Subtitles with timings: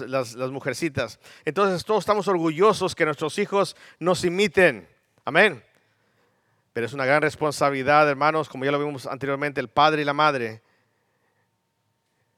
[0.00, 1.18] las, mujercitas.
[1.44, 4.88] Entonces todos estamos orgullosos que nuestros hijos nos imiten.
[5.24, 5.62] Amén.
[6.72, 10.12] Pero es una gran responsabilidad, hermanos, como ya lo vimos anteriormente, el padre y la
[10.12, 10.62] madre,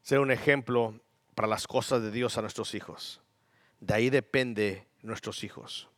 [0.02, 1.00] ser un ejemplo
[1.34, 3.20] para las cosas de Dios a nuestros hijos.
[3.80, 5.88] De ahí depende nuestros hijos.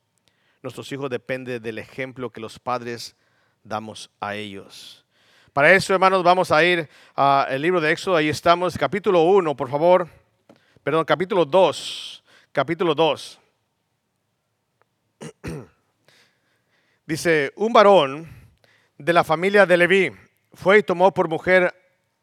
[0.62, 3.16] Nuestros hijos dependen del ejemplo que los padres
[3.62, 5.04] damos a ellos.
[5.52, 8.16] Para eso, hermanos, vamos a ir al libro de Éxodo.
[8.16, 10.09] Ahí estamos, capítulo 1, por favor.
[10.82, 12.22] Perdón, capítulo 2.
[12.52, 13.40] Capítulo 2.
[17.07, 18.29] Dice, un varón
[18.96, 20.12] de la familia de Leví
[20.53, 21.75] fue y tomó por mujer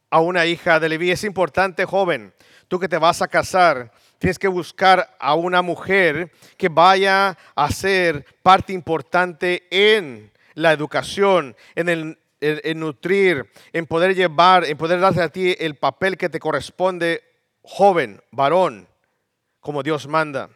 [0.09, 1.11] a una hija de Leví.
[1.11, 2.33] Es importante, joven,
[2.67, 7.71] tú que te vas a casar, tienes que buscar a una mujer que vaya a
[7.71, 14.99] ser parte importante en la educación, en el en, nutrir, en poder llevar, en poder
[14.99, 17.23] darte a ti el papel que te corresponde,
[17.65, 18.87] joven, varón,
[19.59, 20.49] como Dios manda.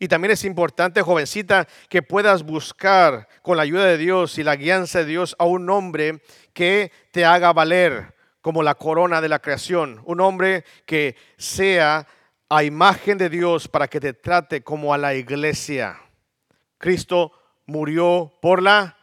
[0.00, 4.56] Y también es importante, jovencita, que puedas buscar con la ayuda de Dios y la
[4.56, 9.40] guianza de Dios a un hombre que te haga valer como la corona de la
[9.40, 10.00] creación.
[10.04, 12.06] Un hombre que sea
[12.48, 16.00] a imagen de Dios para que te trate como a la iglesia.
[16.78, 17.32] Cristo
[17.66, 18.96] murió por la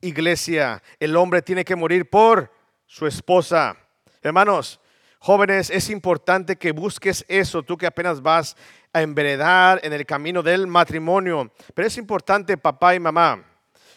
[0.00, 0.82] iglesia.
[0.98, 2.52] El hombre tiene que morir por
[2.86, 3.76] su esposa.
[4.22, 4.80] Hermanos,
[5.20, 8.56] jóvenes, es importante que busques eso, tú que apenas vas
[8.92, 11.52] a enveredar en el camino del matrimonio.
[11.74, 13.44] Pero es importante, papá y mamá,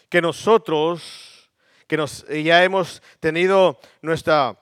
[0.08, 1.50] que nosotros,
[1.88, 4.56] que nos, ya hemos tenido nuestra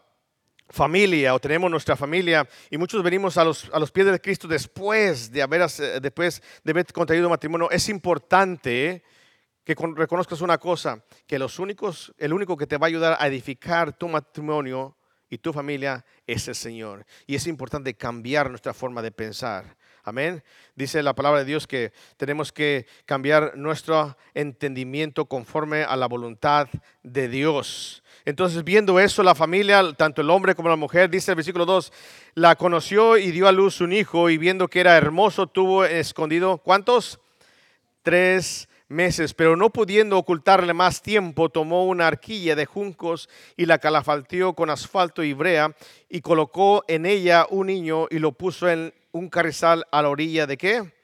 [0.68, 4.48] familia o tenemos nuestra familia y muchos venimos a los, a los pies de Cristo
[4.48, 5.68] después de haber,
[6.00, 9.02] después de haber contraído matrimonio, es importante
[9.64, 13.26] que reconozcas una cosa, que los únicos, el único que te va a ayudar a
[13.26, 14.96] edificar tu matrimonio
[15.32, 17.06] y tu familia es el Señor.
[17.26, 19.78] Y es importante cambiar nuestra forma de pensar.
[20.04, 20.44] Amén.
[20.74, 26.68] Dice la palabra de Dios que tenemos que cambiar nuestro entendimiento conforme a la voluntad
[27.02, 28.04] de Dios.
[28.26, 31.90] Entonces, viendo eso, la familia, tanto el hombre como la mujer, dice el versículo 2,
[32.34, 36.58] la conoció y dio a luz un hijo y viendo que era hermoso, tuvo escondido,
[36.58, 37.18] ¿cuántos?
[38.02, 43.78] Tres meses, pero no pudiendo ocultarle más tiempo, tomó una arquilla de juncos y la
[43.78, 45.74] calafalteó con asfalto y brea
[46.08, 50.46] y colocó en ella un niño y lo puso en un carrizal a la orilla
[50.46, 51.01] de qué?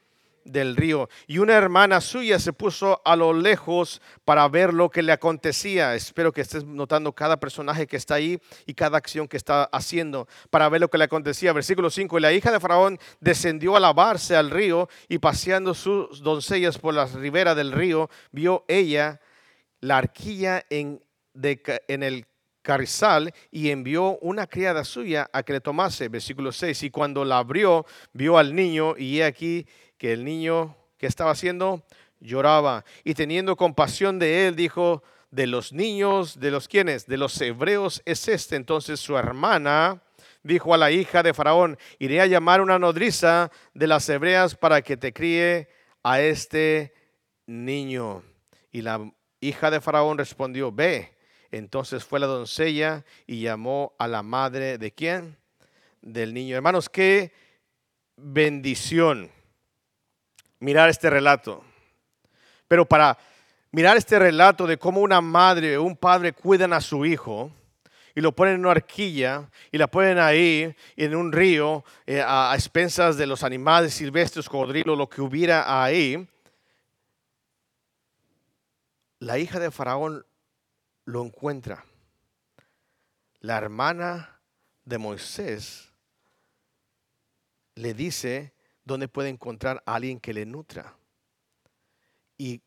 [0.48, 1.08] Del río.
[1.26, 5.94] Y una hermana suya se puso a lo lejos para ver lo que le acontecía.
[5.94, 10.26] Espero que estés notando cada personaje que está ahí y cada acción que está haciendo
[10.50, 11.52] para ver lo que le acontecía.
[11.52, 12.18] Versículo 5.
[12.18, 16.94] Y la hija de Faraón descendió a lavarse al río y paseando sus doncellas por
[16.94, 19.20] la ribera del río, vio ella
[19.80, 21.02] la arquilla en,
[21.34, 22.26] en el
[22.62, 26.08] carrizal y envió una criada suya a que le tomase.
[26.08, 26.82] Versículo 6.
[26.82, 29.66] Y cuando la abrió, vio al niño y he aquí
[29.98, 31.82] que el niño que estaba haciendo
[32.20, 37.40] lloraba y teniendo compasión de él dijo, de los niños, de los quienes, de los
[37.40, 38.56] hebreos es este.
[38.56, 40.02] Entonces su hermana
[40.42, 44.82] dijo a la hija de Faraón, iré a llamar una nodriza de las hebreas para
[44.82, 45.68] que te críe
[46.02, 46.94] a este
[47.46, 48.22] niño.
[48.72, 51.14] Y la hija de Faraón respondió, ve.
[51.50, 55.36] Entonces fue la doncella y llamó a la madre de quién?
[56.02, 56.56] Del niño.
[56.56, 57.32] Hermanos, qué
[58.16, 59.30] bendición
[60.60, 61.64] mirar este relato.
[62.66, 63.18] Pero para
[63.70, 67.50] mirar este relato de cómo una madre o un padre cuidan a su hijo
[68.14, 72.52] y lo ponen en una arquilla y la ponen ahí en un río eh, a,
[72.54, 76.28] expensas de los animales silvestres, cocodrilo, lo que hubiera ahí,
[79.20, 80.26] la hija de Faraón
[81.04, 81.84] lo encuentra.
[83.40, 84.40] La hermana
[84.84, 85.92] de Moisés
[87.76, 88.52] le dice,
[88.88, 90.96] donde puede encontrar a alguien que le nutra.
[92.38, 92.62] Y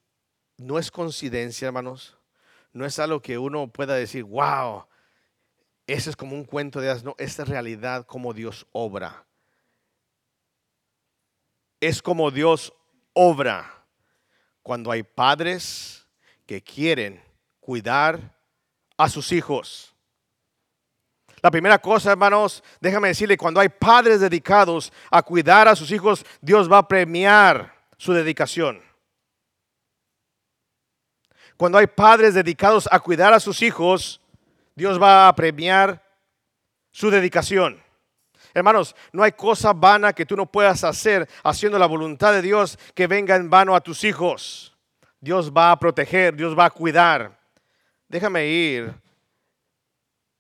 [0.56, 2.18] no es coincidencia, hermanos.
[2.72, 4.86] No es algo que uno pueda decir, wow,
[5.88, 7.04] ese es como un cuento de hadas.
[7.04, 9.26] No, es realidad como Dios obra.
[11.80, 12.72] Es como Dios
[13.14, 13.84] obra
[14.62, 16.08] cuando hay padres
[16.46, 17.20] que quieren
[17.60, 18.38] cuidar
[18.96, 19.91] a sus hijos.
[21.42, 26.24] La primera cosa, hermanos, déjame decirle, cuando hay padres dedicados a cuidar a sus hijos,
[26.40, 28.82] Dios va a premiar su dedicación.
[31.58, 34.22] Cuando hay padres dedicados a cuidar a sus hijos,
[34.76, 36.04] Dios va a premiar
[36.92, 37.82] su dedicación.
[38.54, 42.78] Hermanos, no hay cosa vana que tú no puedas hacer haciendo la voluntad de Dios
[42.94, 44.76] que venga en vano a tus hijos.
[45.20, 47.40] Dios va a proteger, Dios va a cuidar.
[48.10, 48.94] Déjame ir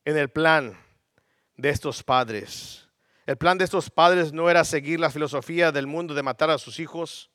[0.04, 0.78] en el plan
[1.62, 2.90] de estos padres.
[3.28, 6.58] El plan de estos padres no era seguir la filosofía del mundo de matar a
[6.58, 7.30] sus hijos,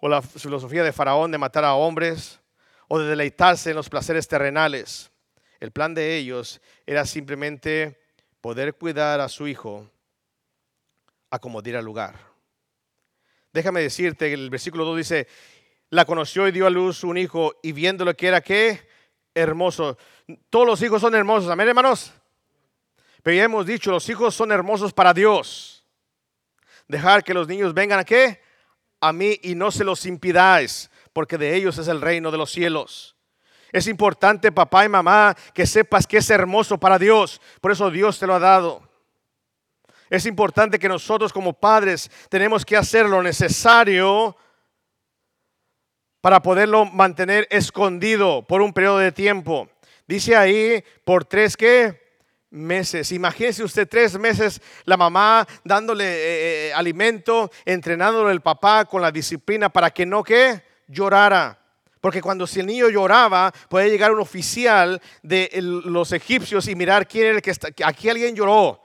[0.00, 2.40] o la filosofía de Faraón de matar a hombres,
[2.88, 5.12] o de deleitarse en los placeres terrenales.
[5.60, 8.00] El plan de ellos era simplemente
[8.40, 9.88] poder cuidar a su hijo
[11.30, 12.16] a como diera lugar.
[13.52, 15.28] Déjame decirte, el versículo 2 dice,
[15.90, 18.80] la conoció y dio a luz un hijo y viéndolo que era qué,
[19.32, 19.96] hermoso.
[20.50, 22.12] Todos los hijos son hermosos, amén hermanos.
[23.22, 25.84] Pero ya hemos dicho, los hijos son hermosos para Dios.
[26.88, 28.42] Dejar que los niños vengan a qué?
[29.00, 32.50] A mí y no se los impidáis, porque de ellos es el reino de los
[32.50, 33.16] cielos.
[33.70, 37.40] Es importante, papá y mamá, que sepas que es hermoso para Dios.
[37.60, 38.82] Por eso Dios te lo ha dado.
[40.10, 44.36] Es importante que nosotros como padres tenemos que hacer lo necesario
[46.20, 49.70] para poderlo mantener escondido por un periodo de tiempo.
[50.06, 52.01] Dice ahí, por tres qué?
[52.52, 53.10] Meses.
[53.12, 59.10] Imagínese usted tres meses la mamá dándole eh, eh, alimento, entrenándole el papá con la
[59.10, 61.58] disciplina para que no que llorara.
[62.00, 67.06] Porque cuando si el niño lloraba, puede llegar un oficial de los egipcios y mirar
[67.06, 67.68] quién era el que está.
[67.84, 68.82] Aquí alguien lloró.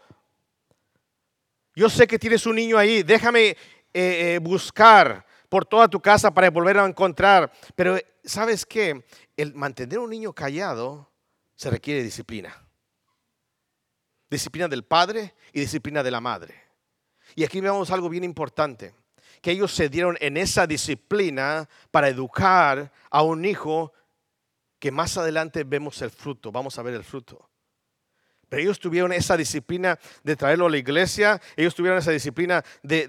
[1.75, 3.03] Yo sé que tienes un niño ahí.
[3.03, 3.57] Déjame
[3.93, 7.51] eh, buscar por toda tu casa para volver a encontrar.
[7.75, 9.03] Pero ¿sabes qué?
[9.35, 11.11] El mantener un niño callado
[11.55, 12.66] se requiere disciplina.
[14.29, 16.55] Disciplina del padre y disciplina de la madre.
[17.35, 18.93] Y aquí vemos algo bien importante,
[19.41, 23.93] que ellos se dieron en esa disciplina para educar a un hijo
[24.79, 27.49] que más adelante vemos el fruto, vamos a ver el fruto.
[28.49, 33.07] Pero ellos tuvieron esa disciplina de traerlo a la iglesia, ellos tuvieron esa disciplina de,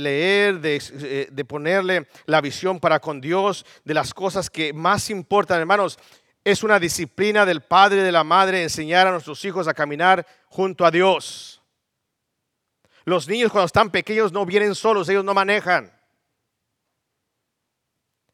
[0.00, 5.08] leer, de, eh, de ponerle la visión para con Dios, de las cosas que más
[5.08, 5.98] importan, hermanos.
[6.46, 10.24] Es una disciplina del padre y de la madre enseñar a nuestros hijos a caminar
[10.44, 11.60] junto a Dios.
[13.04, 15.92] Los niños cuando están pequeños no vienen solos, ellos no manejan.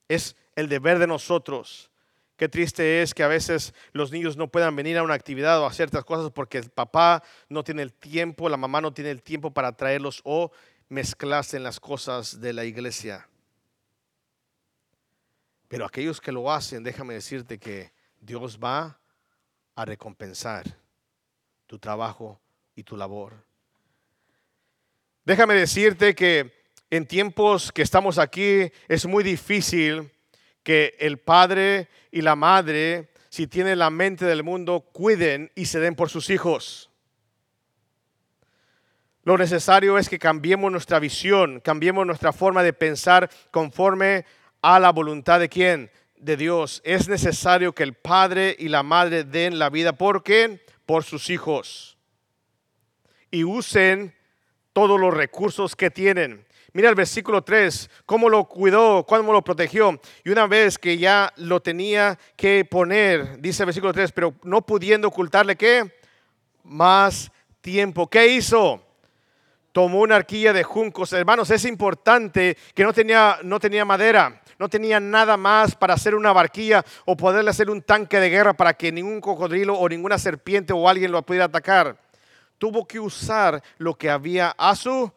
[0.08, 1.90] Es el deber de nosotros.
[2.36, 5.64] Qué triste es que a veces los niños no puedan venir a una actividad o
[5.64, 9.22] a ciertas cosas porque el papá no tiene el tiempo, la mamá no tiene el
[9.22, 10.52] tiempo para traerlos o
[10.90, 13.26] mezclarse en las cosas de la iglesia.
[15.68, 19.00] Pero aquellos que lo hacen, déjame decirte que Dios va
[19.74, 20.64] a recompensar
[21.66, 22.40] tu trabajo
[22.76, 23.34] y tu labor.
[25.24, 26.52] Déjame decirte que
[26.88, 30.12] en tiempos que estamos aquí es muy difícil
[30.62, 35.80] que el padre y la madre, si tienen la mente del mundo, cuiden y se
[35.80, 36.90] den por sus hijos.
[39.24, 44.24] Lo necesario es que cambiemos nuestra visión, cambiemos nuestra forma de pensar conforme
[44.60, 45.90] a la voluntad de quién?
[46.22, 49.92] De Dios, es necesario que el padre y la madre den la vida.
[49.92, 50.64] ¿Por qué?
[50.86, 51.98] Por sus hijos.
[53.30, 54.14] Y usen
[54.72, 56.46] todos los recursos que tienen.
[56.72, 60.00] Mira el versículo 3, cómo lo cuidó, cómo lo protegió.
[60.24, 64.64] Y una vez que ya lo tenía que poner, dice el versículo 3, pero no
[64.64, 65.92] pudiendo ocultarle qué?
[66.62, 68.08] Más tiempo.
[68.08, 68.80] ¿Qué hizo?
[69.72, 71.12] Tomó una arquilla de juncos.
[71.12, 76.14] Hermanos, es importante que no tenía, no tenía madera no tenían nada más para hacer
[76.14, 80.18] una barquilla o poderle hacer un tanque de guerra para que ningún cocodrilo o ninguna
[80.18, 81.96] serpiente o alguien lo pudiera atacar.
[82.58, 85.10] Tuvo que usar lo que había a su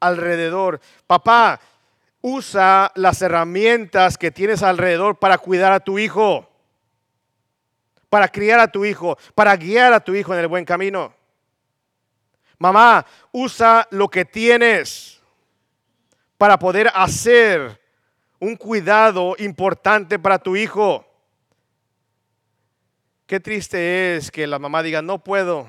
[0.00, 0.82] alrededor.
[1.06, 1.58] Papá,
[2.20, 6.46] usa las herramientas que tienes alrededor para cuidar a tu hijo,
[8.10, 11.14] para criar a tu hijo, para guiar a tu hijo en el buen camino.
[12.58, 15.20] Mamá, usa lo que tienes
[16.36, 17.80] para poder hacer
[18.40, 21.04] un cuidado importante para tu hijo.
[23.26, 25.68] Qué triste es que la mamá diga, no puedo.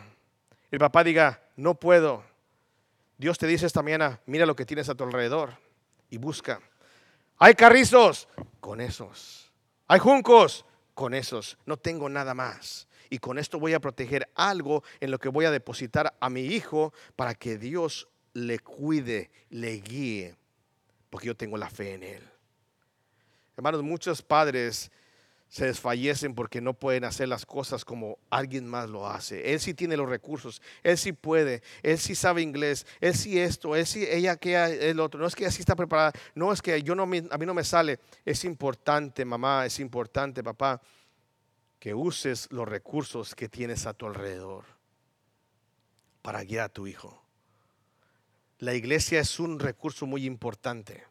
[0.71, 2.23] El papá diga, no puedo.
[3.17, 5.57] Dios te dice esta mañana, mira lo que tienes a tu alrededor
[6.09, 6.61] y busca.
[7.37, 8.27] Hay carrizos,
[8.59, 9.51] con esos.
[9.87, 11.57] Hay juncos, con esos.
[11.65, 12.87] No tengo nada más.
[13.09, 16.41] Y con esto voy a proteger algo en lo que voy a depositar a mi
[16.41, 20.35] hijo para que Dios le cuide, le guíe,
[21.09, 22.29] porque yo tengo la fe en él.
[23.55, 24.91] Hermanos, muchos padres
[25.49, 29.51] se desfallecen porque no pueden hacer las cosas como alguien más lo hace.
[29.51, 33.75] Él sí tiene los recursos, él sí puede, él sí sabe inglés, él sí esto,
[33.75, 35.19] él sí, ella que el otro.
[35.19, 37.63] No es que así está preparada, no es que yo no, a mí no me
[37.63, 37.99] sale.
[38.23, 40.79] Es importante, mamá, es importante, papá,
[41.79, 44.65] que uses los recursos que tienes a tu alrededor
[46.21, 47.23] para guiar a tu hijo.
[48.57, 51.09] La iglesia es un recurso muy importante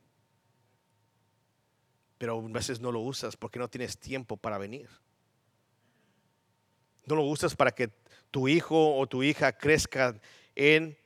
[2.18, 4.90] pero a veces no lo usas porque no tienes tiempo para venir.
[7.06, 7.90] No lo usas para que
[8.30, 10.20] tu hijo o tu hija crezca
[10.54, 10.98] en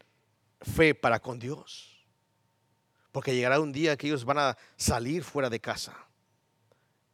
[0.63, 2.05] fe para con Dios.
[3.13, 5.95] Porque llegará un día que ellos van a salir fuera de casa.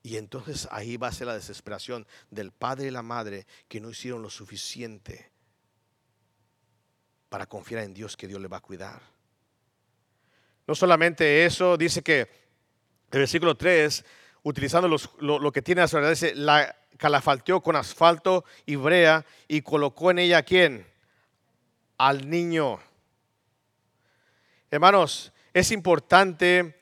[0.03, 3.91] Y entonces ahí va a ser la desesperación del padre y la madre que no
[3.91, 5.31] hicieron lo suficiente
[7.29, 9.01] para confiar en Dios que Dios le va a cuidar.
[10.67, 12.21] No solamente eso, dice que
[13.11, 14.05] el versículo 3,
[14.43, 20.11] utilizando lo, que tiene a su dice, la calafalteó con asfalto y brea y colocó
[20.11, 20.87] en ella a quién?
[21.97, 22.81] Al niño.
[24.71, 26.79] Hermanos, es importante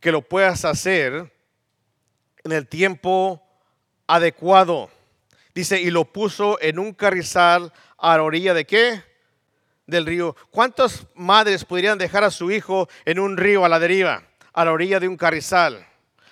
[0.00, 1.32] que lo puedas hacer
[2.44, 3.42] en el tiempo
[4.06, 4.90] adecuado.
[5.54, 9.02] Dice, y lo puso en un carrizal a la orilla de qué?
[9.86, 10.36] Del río.
[10.50, 14.72] ¿Cuántas madres podrían dejar a su hijo en un río a la deriva, a la
[14.72, 15.86] orilla de un carrizal,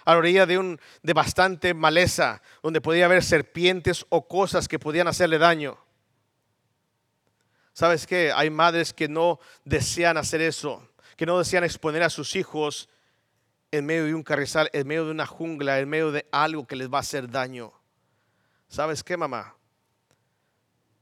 [0.05, 4.79] a la orilla de, un, de bastante maleza, donde podía haber serpientes o cosas que
[4.79, 5.79] podían hacerle daño?
[7.73, 8.33] ¿Sabes qué?
[8.35, 10.83] Hay madres que no desean hacer eso
[11.17, 12.89] que no desean exponer a sus hijos
[13.77, 16.77] en medio de un carrizal, en medio de una jungla, en medio de algo que
[16.77, 17.73] les va a hacer daño.
[18.69, 19.57] ¿Sabes qué, mamá?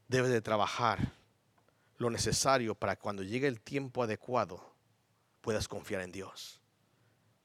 [0.07, 0.99] Debe de trabajar
[1.97, 4.73] lo necesario para cuando llegue el tiempo adecuado
[5.41, 6.61] puedas confiar en Dios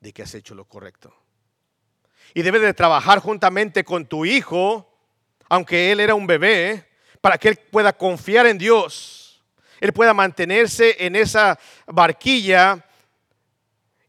[0.01, 1.15] de que has hecho lo correcto.
[2.35, 4.93] Y debe de trabajar juntamente con tu hijo,
[5.49, 6.89] aunque él era un bebé,
[7.21, 9.21] para que él pueda confiar en Dios
[9.81, 12.87] él pueda mantenerse en esa barquilla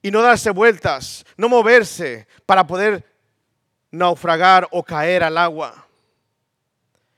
[0.02, 3.06] y no darse vueltas, no moverse para poder
[3.92, 5.88] naufragar o caer al agua.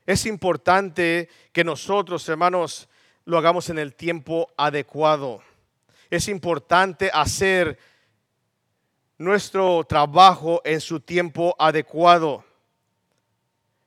[0.06, 2.88] Es importante que nosotros, hermanos,
[3.24, 5.42] lo hagamos en el tiempo adecuado.
[6.10, 7.78] Es importante hacer
[9.16, 12.44] nuestro trabajo en su tiempo adecuado.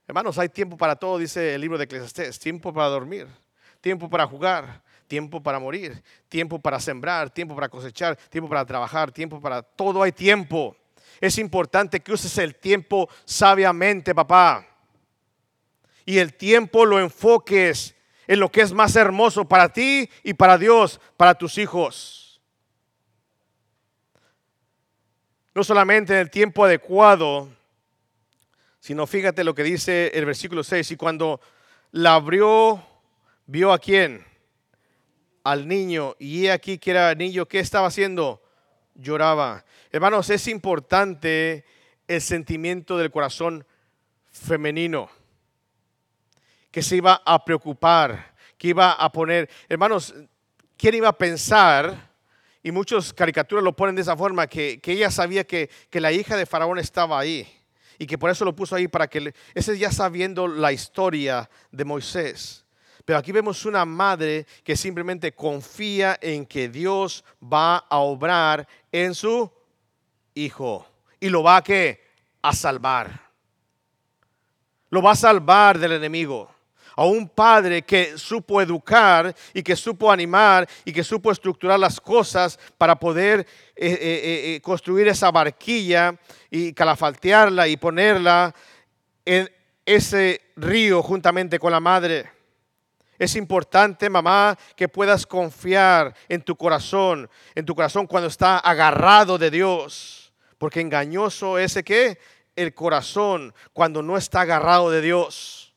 [0.08, 3.28] Hermanos, hay tiempo para todo, dice el libro de Eclesiastés, tiempo para dormir,
[3.82, 9.12] tiempo para jugar, tiempo para morir, tiempo para sembrar, tiempo para cosechar, tiempo para trabajar,
[9.12, 10.76] tiempo para todo hay tiempo.
[11.20, 14.68] Es importante que uses el tiempo sabiamente, papá.
[16.06, 17.96] Y el tiempo lo enfoques
[18.28, 22.42] en lo que es más hermoso para ti y para Dios, para tus hijos.
[25.56, 27.50] No solamente en el tiempo adecuado,
[28.80, 31.42] sino fíjate lo que dice el versículo 6, y cuando
[31.92, 32.86] la abrió
[33.48, 34.27] vio a quién?
[35.48, 36.14] Al niño.
[36.20, 38.44] Y aquí que era niño, ¿qué estaba haciendo?
[38.96, 39.64] Lloraba.
[39.94, 41.64] Hermanos, es importante
[42.06, 43.66] el sentimiento del corazón
[44.30, 45.10] femenino,
[46.70, 50.14] que se iba a preocupar, que iba a poner, hermanos,
[50.76, 52.12] ¿quién iba a pensar?
[52.62, 56.36] Y muchos caricaturas lo ponen de esa forma, que, ella sabía que, que la hija
[56.36, 57.48] de Faraón estaba ahí
[57.98, 61.86] y que por eso lo puso ahí para que, ese ya sabiendo la historia de
[61.86, 62.67] Moisés.
[63.08, 69.16] Pero aquí vemos una madre que simplemente confía en que Dios va a obrar en
[69.16, 69.50] su
[70.34, 70.86] hijo
[71.18, 71.64] y lo va a,
[72.42, 73.22] a salvar.
[74.90, 76.54] Lo va a salvar del enemigo.
[76.98, 82.02] A un padre que supo educar y que supo animar y que supo estructurar las
[82.02, 83.40] cosas para poder
[83.74, 86.14] eh, eh, eh, construir esa barquilla
[86.52, 88.54] y calafaltearla y ponerla
[89.24, 89.50] en
[89.86, 92.37] ese río juntamente con la madre.
[93.20, 99.38] Es importante, mamá, que puedas confiar en tu corazón, en tu corazón cuando está agarrado
[99.38, 100.34] de Dios.
[100.58, 102.20] Porque engañoso ese que
[102.56, 105.74] el corazón cuando no está agarrado de Dios.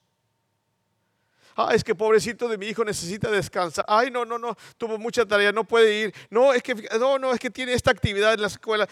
[1.56, 3.84] Ah, es que pobrecito de mi hijo necesita descansar.
[3.86, 6.14] Ay, no, no, no, tuvo mucha tarea, no puede ir.
[6.30, 8.88] No, es que no, no, es que tiene esta actividad en la escuela.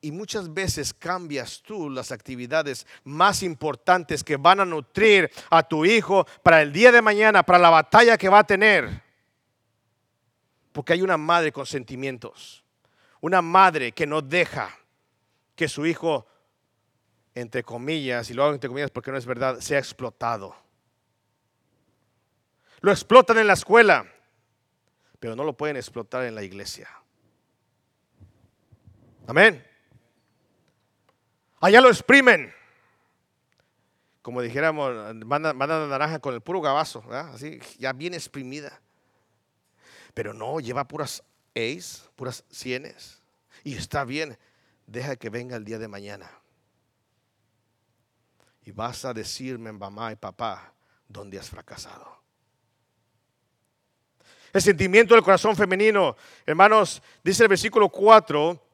[0.00, 5.84] Y muchas veces cambias tú las actividades más importantes que van a nutrir a tu
[5.84, 9.02] hijo para el día de mañana, para la batalla que va a tener.
[10.72, 12.64] Porque hay una madre con sentimientos.
[13.20, 14.70] Una madre que no deja
[15.56, 16.28] que su hijo,
[17.34, 20.54] entre comillas, y lo hago entre comillas porque no es verdad, sea explotado.
[22.80, 24.06] Lo explotan en la escuela,
[25.18, 26.88] pero no lo pueden explotar en la iglesia.
[29.26, 29.67] Amén.
[31.60, 32.52] Allá lo exprimen.
[34.22, 38.80] Como dijéramos, mandan, la naranja con el puro gabazo, así, ya bien exprimida.
[40.14, 41.22] Pero no, lleva puras
[41.54, 43.22] A's, puras cienes.
[43.64, 44.38] Y está bien,
[44.86, 46.30] deja que venga el día de mañana.
[48.64, 50.72] Y vas a decirme, mamá y papá,
[51.08, 52.18] dónde has fracasado.
[54.52, 58.67] El sentimiento del corazón femenino, hermanos, dice el versículo 4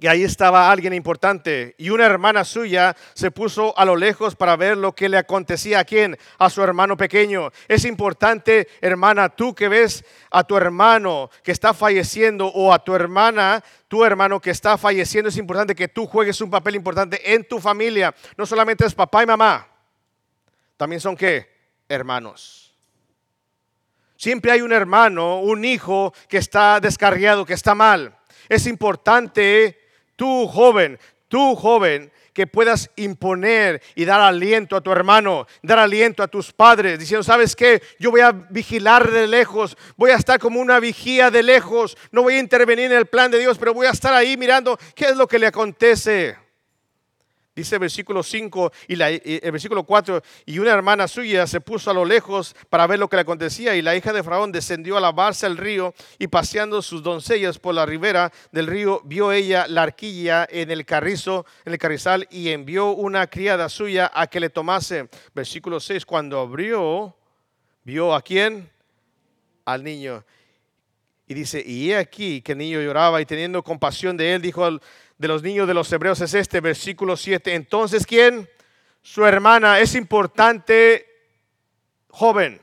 [0.00, 1.74] Y ahí estaba alguien importante.
[1.76, 5.80] Y una hermana suya se puso a lo lejos para ver lo que le acontecía
[5.80, 6.16] a quién?
[6.38, 7.50] A su hermano pequeño.
[7.66, 12.94] Es importante, hermana, tú que ves a tu hermano que está falleciendo o a tu
[12.94, 17.48] hermana, tu hermano que está falleciendo, es importante que tú juegues un papel importante en
[17.48, 18.14] tu familia.
[18.36, 19.66] No solamente es papá y mamá,
[20.76, 21.48] también son qué?
[21.88, 22.72] Hermanos.
[24.16, 28.16] Siempre hay un hermano, un hijo que está descarriado, que está mal.
[28.48, 29.87] Es importante
[30.18, 30.98] tú joven,
[31.28, 36.52] tú joven, que puedas imponer y dar aliento a tu hermano, dar aliento a tus
[36.52, 37.80] padres, diciendo, ¿sabes qué?
[37.98, 42.22] Yo voy a vigilar de lejos, voy a estar como una vigía de lejos, no
[42.22, 45.06] voy a intervenir en el plan de Dios, pero voy a estar ahí mirando qué
[45.06, 46.36] es lo que le acontece.
[47.58, 51.94] Dice el versículo 5 y, el versículo 4, y una hermana suya se puso a
[51.94, 55.00] lo lejos para ver lo que le acontecía, y la hija de Faraón descendió a
[55.00, 59.82] lavarse al río, y paseando sus doncellas por la ribera del río, vio ella la
[59.82, 64.50] arquilla en el carrizo, en el carrizal, y envió una criada suya a que le
[64.50, 65.08] tomase.
[65.34, 67.16] Versículo 6, cuando abrió,
[67.82, 68.70] vio a quién?
[69.64, 70.24] Al niño.
[71.26, 74.64] Y dice, y he aquí que el niño lloraba, y teniendo compasión de él, dijo
[74.64, 74.80] al
[75.18, 77.54] de los niños de los hebreos es este, versículo 7.
[77.54, 78.48] Entonces, ¿quién?
[79.02, 79.80] Su hermana.
[79.80, 81.06] Es importante,
[82.08, 82.60] joven.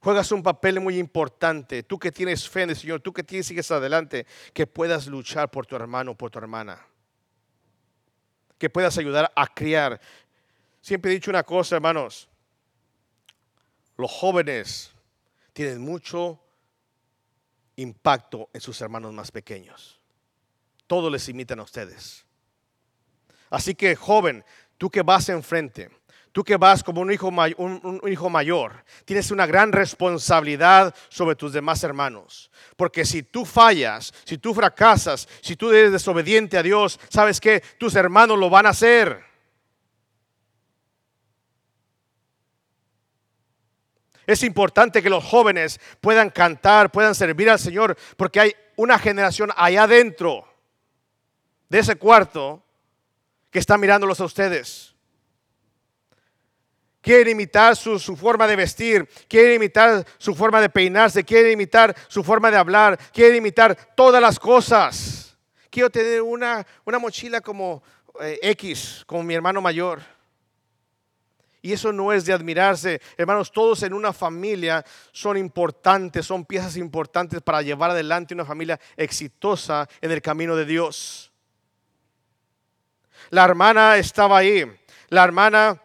[0.00, 1.82] Juegas un papel muy importante.
[1.82, 5.50] Tú que tienes fe en el Señor, tú que tienes, sigues adelante, que puedas luchar
[5.50, 6.84] por tu hermano, por tu hermana.
[8.58, 10.00] Que puedas ayudar a criar.
[10.80, 12.28] Siempre he dicho una cosa, hermanos.
[13.96, 14.90] Los jóvenes
[15.52, 16.40] tienen mucho
[17.76, 20.01] impacto en sus hermanos más pequeños
[20.92, 22.26] todos les imitan a ustedes.
[23.48, 24.44] Así que joven,
[24.76, 25.88] tú que vas enfrente,
[26.32, 31.54] tú que vas como un hijo, un, hijo mayor, tienes una gran responsabilidad sobre tus
[31.54, 32.50] demás hermanos.
[32.76, 37.62] Porque si tú fallas, si tú fracasas, si tú eres desobediente a Dios, ¿sabes que
[37.78, 39.24] Tus hermanos lo van a hacer.
[44.26, 49.52] Es importante que los jóvenes puedan cantar, puedan servir al Señor, porque hay una generación
[49.56, 50.51] allá adentro
[51.72, 52.62] de ese cuarto
[53.50, 54.94] que está mirándolos a ustedes.
[57.00, 62.22] Quieren imitar su, forma de vestir, quieren imitar su forma de peinarse, quieren imitar su
[62.22, 65.34] forma de hablar, quieren imitar todas las cosas.
[65.70, 67.82] Quiero tener una, una mochila como
[68.20, 70.02] eh, X, como mi hermano mayor.
[71.62, 73.00] Y eso no es de admirarse.
[73.16, 78.78] Hermanos, todos en una familia son importantes, son piezas importantes para llevar adelante una familia
[78.94, 81.31] exitosa en el camino de Dios.
[83.32, 84.70] La hermana estaba ahí.
[85.08, 85.80] La hermana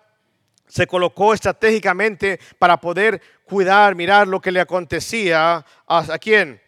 [0.68, 6.62] se colocó estratégicamente para poder cuidar, mirar lo que le acontecía a, quién,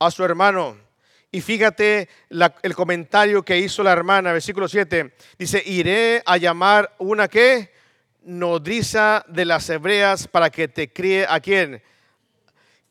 [0.00, 0.76] a su hermano.
[1.30, 2.08] Y fíjate
[2.62, 5.14] el comentario que hizo la hermana, versículo 7.
[5.38, 7.72] Dice, iré a llamar una que
[8.24, 11.80] nodriza de las hebreas para que te críe a quién.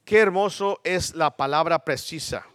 [0.05, 2.45] Qué hermoso es la palabra precisa.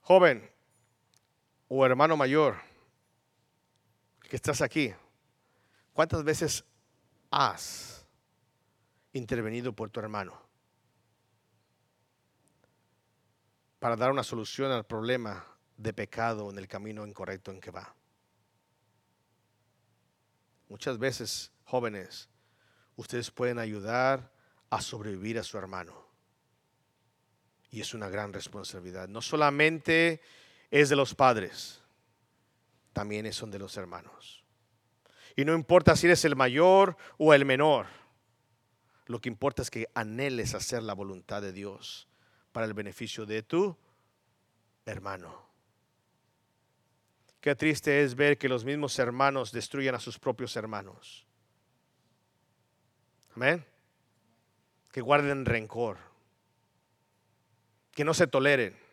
[0.00, 0.55] Joven,
[1.68, 2.56] o hermano mayor
[4.28, 4.92] que estás aquí,
[5.92, 6.64] ¿cuántas veces
[7.30, 8.06] has
[9.12, 10.40] intervenido por tu hermano
[13.78, 15.44] para dar una solución al problema
[15.76, 17.94] de pecado en el camino incorrecto en que va?
[20.68, 22.28] Muchas veces, jóvenes,
[22.96, 24.32] ustedes pueden ayudar
[24.70, 26.06] a sobrevivir a su hermano.
[27.70, 29.06] Y es una gran responsabilidad.
[29.06, 30.20] No solamente
[30.70, 31.82] es de los padres,
[32.92, 34.44] también son de los hermanos.
[35.36, 37.86] Y no importa si eres el mayor o el menor,
[39.06, 42.08] lo que importa es que anheles hacer la voluntad de Dios
[42.52, 43.76] para el beneficio de tu
[44.86, 45.46] hermano.
[47.40, 51.26] Qué triste es ver que los mismos hermanos destruyan a sus propios hermanos.
[53.36, 53.64] Amén.
[54.90, 55.98] Que guarden rencor.
[57.92, 58.85] Que no se toleren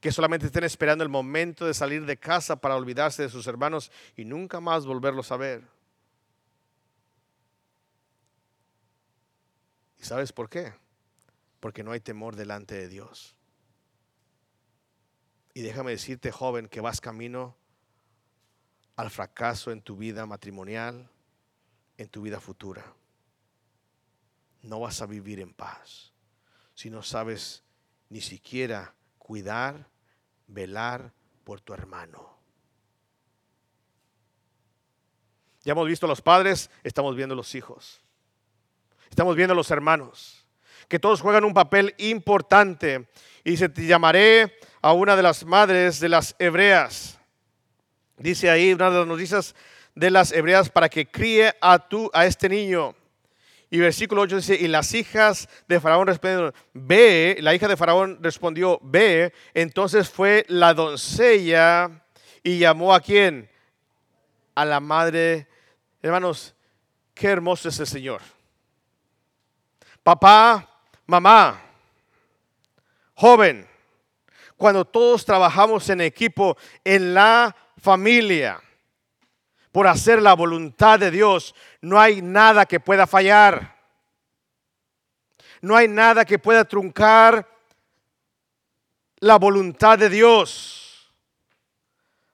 [0.00, 3.92] que solamente estén esperando el momento de salir de casa para olvidarse de sus hermanos
[4.16, 5.62] y nunca más volverlos a ver.
[9.98, 10.72] ¿Y sabes por qué?
[11.60, 13.36] Porque no hay temor delante de Dios.
[15.52, 17.56] Y déjame decirte, joven, que vas camino
[18.96, 21.10] al fracaso en tu vida matrimonial,
[21.98, 22.94] en tu vida futura.
[24.62, 26.10] No vas a vivir en paz
[26.80, 27.62] si no sabes
[28.08, 29.89] ni siquiera cuidar,
[30.50, 31.12] velar
[31.44, 32.38] por tu hermano.
[35.62, 38.00] Ya hemos visto a los padres, estamos viendo a los hijos.
[39.10, 40.36] Estamos viendo a los hermanos.
[40.88, 43.08] que todos juegan un papel importante.
[43.44, 47.18] Y se te llamaré a una de las madres de las hebreas.
[48.16, 49.54] Dice ahí una de las noticias
[49.94, 52.94] de las hebreas para que críe a, tú, a este niño.
[53.70, 58.18] Y versículo 8 dice, y las hijas de Faraón respondieron, ve, la hija de Faraón
[58.20, 62.02] respondió, ve, entonces fue la doncella
[62.42, 63.48] y llamó a quién?
[64.56, 65.46] A la madre.
[66.02, 66.52] Hermanos,
[67.14, 68.20] qué hermoso es el Señor.
[70.02, 70.68] Papá,
[71.06, 71.62] mamá,
[73.14, 73.68] joven,
[74.56, 78.60] cuando todos trabajamos en equipo, en la familia,
[79.72, 83.78] por hacer la voluntad de Dios, no hay nada que pueda fallar.
[85.60, 87.46] No hay nada que pueda truncar
[89.18, 91.12] la voluntad de Dios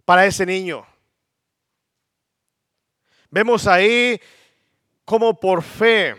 [0.04, 0.86] para ese niño.
[3.30, 4.20] Vemos ahí
[5.04, 6.16] como por fe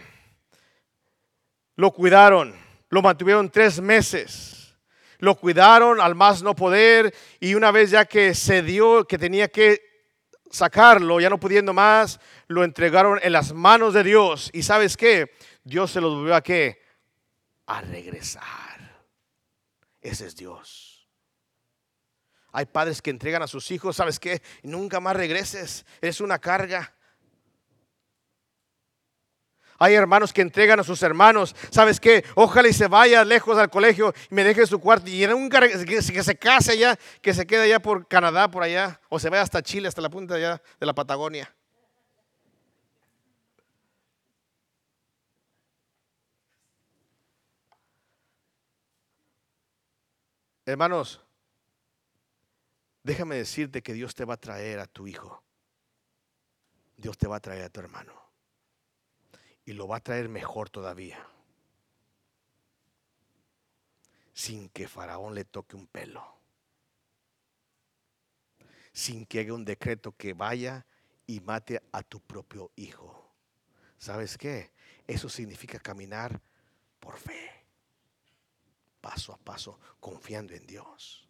[1.77, 2.55] lo cuidaron,
[2.89, 4.75] lo mantuvieron tres meses,
[5.19, 9.47] lo cuidaron al más no poder y una vez ya que se dio que tenía
[9.47, 9.86] que
[10.51, 14.49] sacarlo, ya no pudiendo más, lo entregaron en las manos de Dios.
[14.53, 15.31] ¿Y sabes qué?
[15.63, 16.81] Dios se lo volvió a qué?
[17.65, 19.05] A regresar.
[20.01, 21.07] Ese es Dios.
[22.51, 24.41] Hay padres que entregan a sus hijos, ¿sabes qué?
[24.63, 26.96] Nunca más regreses, es una carga.
[29.79, 32.25] Hay hermanos que entregan a sus hermanos, ¿sabes qué?
[32.35, 36.01] Ojalá y se vaya lejos al colegio y me deje su cuarto y nunca que
[36.01, 39.61] se case allá, que se quede allá por Canadá, por allá, o se vaya hasta
[39.61, 41.53] Chile, hasta la punta allá de la Patagonia.
[50.65, 51.21] Hermanos,
[53.03, 55.43] déjame decirte que Dios te va a traer a tu hijo.
[56.97, 58.26] Dios te va a traer a tu hermano
[59.67, 61.27] y lo va a traer mejor todavía.
[64.33, 66.25] Sin que Faraón le toque un pelo.
[68.93, 70.85] Sin que haga un decreto que vaya
[71.25, 73.29] y mate a tu propio hijo.
[73.97, 74.71] ¿Sabes qué?
[75.05, 76.41] Eso significa caminar
[77.01, 77.65] por fe.
[79.01, 81.27] Paso a paso, confiando en Dios.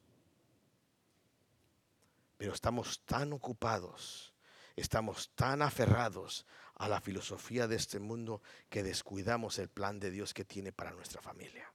[2.37, 4.31] Pero estamos tan ocupados,
[4.75, 6.45] estamos tan aferrados
[6.79, 10.91] a la filosofía de este mundo que descuidamos el plan de Dios que tiene para
[10.91, 11.71] nuestra familia.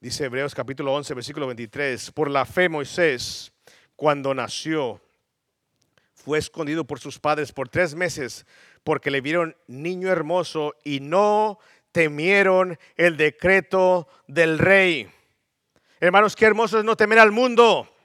[0.00, 3.52] Dice Hebreos capítulo 11, versículo 23, por la fe Moisés,
[3.96, 5.00] cuando nació,
[6.12, 8.46] fue escondido por sus padres por tres meses
[8.84, 11.58] porque le vieron niño hermoso y no
[11.92, 15.10] temieron el decreto del rey.
[15.98, 17.95] Hermanos, qué hermoso es no temer al mundo.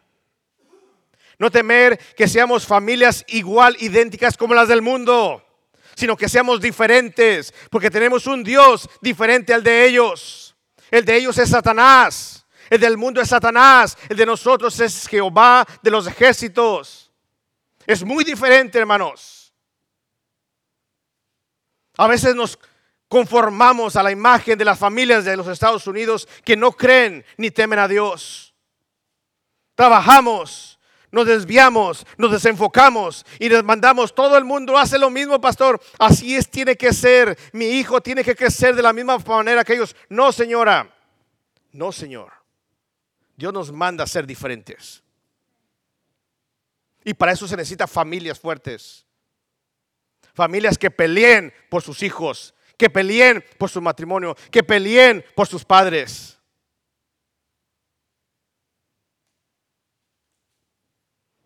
[1.41, 5.43] No temer que seamos familias igual, idénticas como las del mundo,
[5.95, 10.56] sino que seamos diferentes, porque tenemos un Dios diferente al de ellos.
[10.91, 15.65] El de ellos es Satanás, el del mundo es Satanás, el de nosotros es Jehová
[15.82, 17.12] de los ejércitos.
[17.88, 19.51] Es muy diferente, hermanos.
[21.97, 22.60] A veces nos
[23.08, 27.49] conformamos a la imagen de las familias de los Estados Unidos que no creen ni
[27.49, 28.54] temen a Dios.
[29.73, 30.77] Trabajamos
[31.12, 36.36] nos desviamos, nos desenfocamos y les mandamos, todo el mundo hace lo mismo, pastor, así
[36.36, 39.95] es, tiene que ser, mi hijo tiene que crecer de la misma manera que ellos.
[40.10, 40.93] No, señora,
[41.71, 42.32] no, señor.
[43.36, 45.04] Dios nos manda a ser diferentes.
[47.04, 49.06] Y para eso se necesitan familias fuertes.
[50.34, 55.65] Familias que peleen por sus hijos, que peleen por su matrimonio, que peleen por sus
[55.65, 56.38] padres.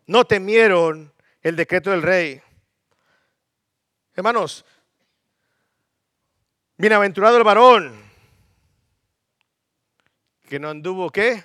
[0.08, 2.42] No temieron el decreto del rey.
[4.16, 4.66] Hermanos,
[6.78, 8.06] bienaventurado el varón
[10.48, 11.44] que no anduvo qué?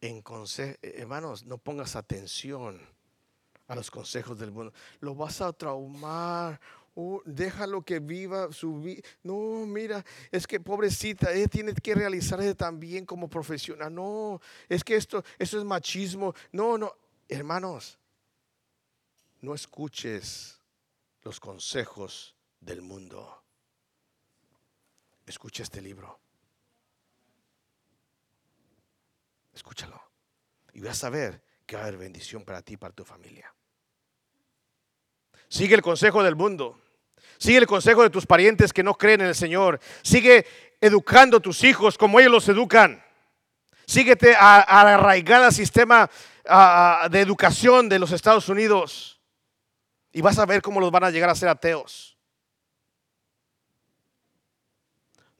[0.00, 2.80] En consejo, hermanos, no pongas atención
[3.68, 4.72] a los consejos del mundo.
[5.00, 6.60] Lo vas a traumar
[6.94, 9.02] Oh, déjalo que viva su vida.
[9.22, 13.94] No, mira, es que pobrecita, ella tiene que realizarse también como profesional.
[13.94, 16.34] No, es que esto, es machismo.
[16.52, 16.94] No, no,
[17.28, 17.98] hermanos,
[19.40, 20.60] no escuches
[21.22, 23.42] los consejos del mundo.
[25.24, 26.20] Escucha este libro.
[29.54, 30.00] Escúchalo.
[30.74, 33.54] Y vas a ver que va a haber bendición para ti y para tu familia.
[35.48, 36.81] Sigue el consejo del mundo.
[37.42, 39.80] Sigue el consejo de tus parientes que no creen en el Señor.
[40.02, 40.46] Sigue
[40.80, 43.04] educando a tus hijos como ellos los educan.
[43.84, 46.08] Síguete al sistema
[47.10, 49.20] de educación de los Estados Unidos.
[50.12, 52.16] Y vas a ver cómo los van a llegar a ser ateos.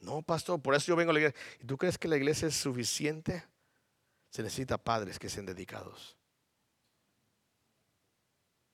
[0.01, 1.41] No, pastor, por eso yo vengo a la iglesia.
[1.61, 3.45] ¿Y tú crees que la iglesia es suficiente?
[4.29, 6.17] Se necesita padres que sean dedicados.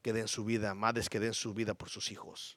[0.03, 2.57] Que den su vida, madres que den su vida por sus hijos.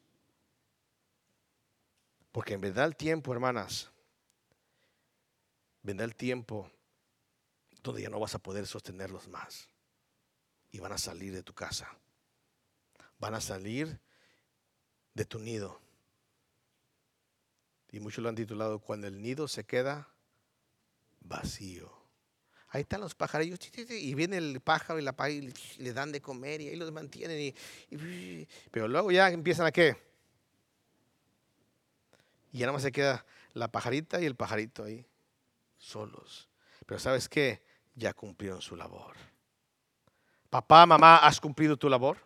[2.31, 3.91] Porque en verdad el tiempo, hermanas,
[5.83, 6.71] vendrá el tiempo
[7.83, 9.67] donde ya no vas a poder sostenerlos más.
[10.71, 11.89] Y van a salir de tu casa.
[13.19, 13.99] Van a salir
[15.13, 15.79] de tu nido.
[17.91, 20.07] Y muchos lo han titulado Cuando el nido se queda
[21.19, 21.91] vacío.
[22.69, 26.21] Ahí están los pajarillos y viene el pájaro y la paja y le dan de
[26.21, 27.53] comer y ahí los mantienen.
[28.71, 30.10] pero luego ya empiezan a qué?
[32.51, 35.05] Y ya nada más se queda la pajarita y el pajarito ahí,
[35.77, 36.49] solos.
[36.85, 37.63] Pero ¿sabes qué?
[37.95, 39.15] Ya cumplieron su labor.
[40.49, 42.17] Papá, mamá, ¿has cumplido tu labor?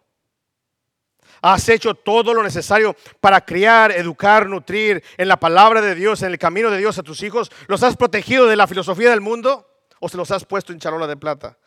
[1.42, 6.32] ¿Has hecho todo lo necesario para criar, educar, nutrir en la palabra de Dios, en
[6.32, 7.52] el camino de Dios a tus hijos?
[7.68, 9.68] ¿Los has protegido de la filosofía del mundo
[10.00, 11.58] o se los has puesto en charola de plata?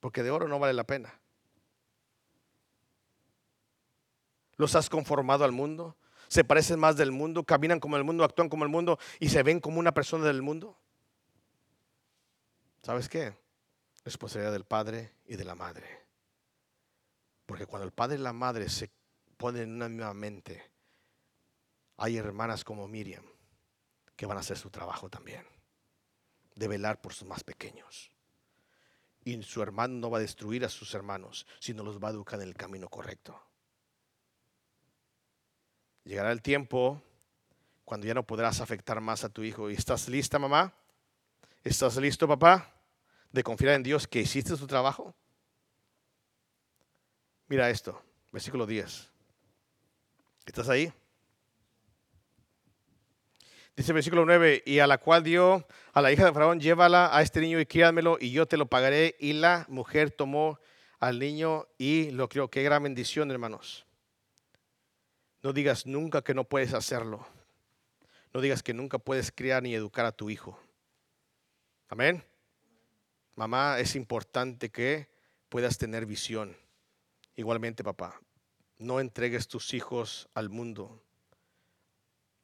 [0.00, 1.18] Porque de oro no vale la pena.
[4.56, 5.96] ¿Los has conformado al mundo?
[6.30, 9.42] Se parecen más del mundo, caminan como el mundo, actúan como el mundo y se
[9.42, 10.78] ven como una persona del mundo?
[12.82, 13.26] ¿Sabes qué?
[13.96, 16.06] Es responsabilidad del padre y de la madre.
[17.46, 18.88] Porque cuando el padre y la madre se
[19.36, 20.70] ponen en una misma mente,
[21.96, 23.24] hay hermanas como Miriam
[24.14, 25.44] que van a hacer su trabajo también,
[26.54, 28.08] de velar por sus más pequeños.
[29.24, 32.40] Y su hermano no va a destruir a sus hermanos, sino los va a educar
[32.40, 33.49] en el camino correcto.
[36.04, 37.02] Llegará el tiempo
[37.84, 39.70] cuando ya no podrás afectar más a tu hijo.
[39.70, 40.72] ¿Y estás lista, mamá?
[41.62, 42.72] ¿Estás listo, papá?
[43.32, 45.14] De confiar en Dios que hiciste tu trabajo.
[47.48, 49.10] Mira esto, versículo 10.
[50.46, 50.92] ¿Estás ahí?
[53.76, 57.22] Dice versículo 9, y a la cual dio a la hija de Faraón, llévala a
[57.22, 59.16] este niño y críamelo y yo te lo pagaré.
[59.18, 60.60] Y la mujer tomó
[60.98, 62.48] al niño y lo crió.
[62.48, 63.86] Qué gran bendición, hermanos.
[65.42, 67.26] No digas nunca que no puedes hacerlo.
[68.32, 70.58] No digas que nunca puedes criar ni educar a tu hijo.
[71.88, 72.24] Amén.
[73.34, 75.08] Mamá, es importante que
[75.48, 76.56] puedas tener visión.
[77.36, 78.20] Igualmente, papá,
[78.78, 81.02] no entregues tus hijos al mundo.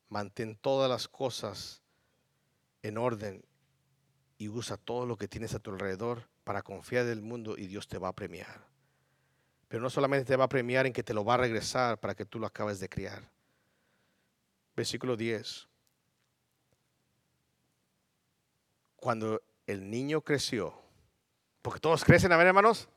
[0.08, 1.82] Mantén todas las cosas
[2.82, 3.44] en orden
[4.38, 7.66] y usa todo lo que tienes a tu alrededor para confiar en el mundo y
[7.66, 8.75] Dios te va a premiar.
[9.68, 12.14] Pero no solamente te va a premiar en que te lo va a regresar para
[12.14, 13.28] que tú lo acabes de criar.
[14.76, 15.66] Versículo 10.
[18.96, 20.74] Cuando el niño creció,
[21.62, 22.88] porque todos crecen, a ver hermanos.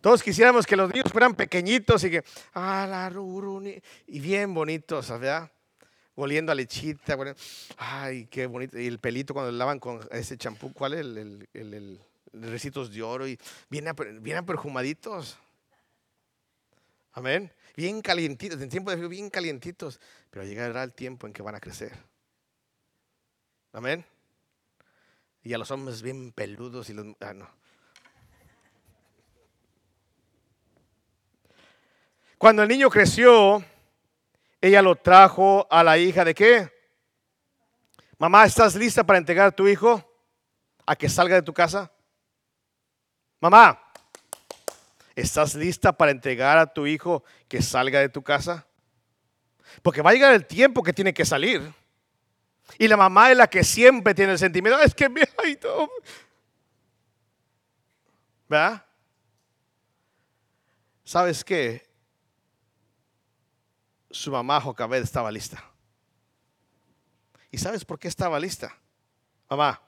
[0.00, 3.12] Todos quisiéramos que los niños fueran pequeñitos y que, ah, la
[4.06, 5.50] y bien bonitos, ¿verdad?
[6.16, 7.16] Oliendo a lechita,
[7.76, 8.78] ay, qué bonito.
[8.78, 12.00] Y el pelito cuando le lavan con ese champú, ¿cuál es el
[12.42, 13.86] recitos de oro y bien,
[14.20, 15.38] bien perfumaditos.
[17.12, 17.52] Amén.
[17.76, 20.00] Bien calientitos, en tiempo de frío, bien calientitos.
[20.30, 21.92] Pero llegará el tiempo en que van a crecer.
[23.72, 24.04] Amén.
[25.42, 27.06] Y a los hombres bien peludos y los.
[27.20, 27.48] Ah, no.
[32.38, 33.64] Cuando el niño creció,
[34.60, 36.72] ella lo trajo a la hija de qué?
[38.18, 40.02] Mamá, ¿estás lista para entregar a tu hijo
[40.84, 41.90] a que salga de tu casa?
[43.40, 43.80] Mamá,
[45.14, 48.66] ¿estás lista para entregar a tu hijo que salga de tu casa?
[49.82, 51.72] Porque va a llegar el tiempo que tiene que salir.
[52.78, 55.90] Y la mamá es la que siempre tiene el sentimiento, es que me todo.
[58.48, 58.84] ¿Verdad?
[61.04, 61.86] ¿Sabes qué?
[64.10, 65.62] Su mamá Jocabed estaba lista.
[67.50, 68.76] ¿Y sabes por qué estaba lista?
[69.48, 69.80] Mamá,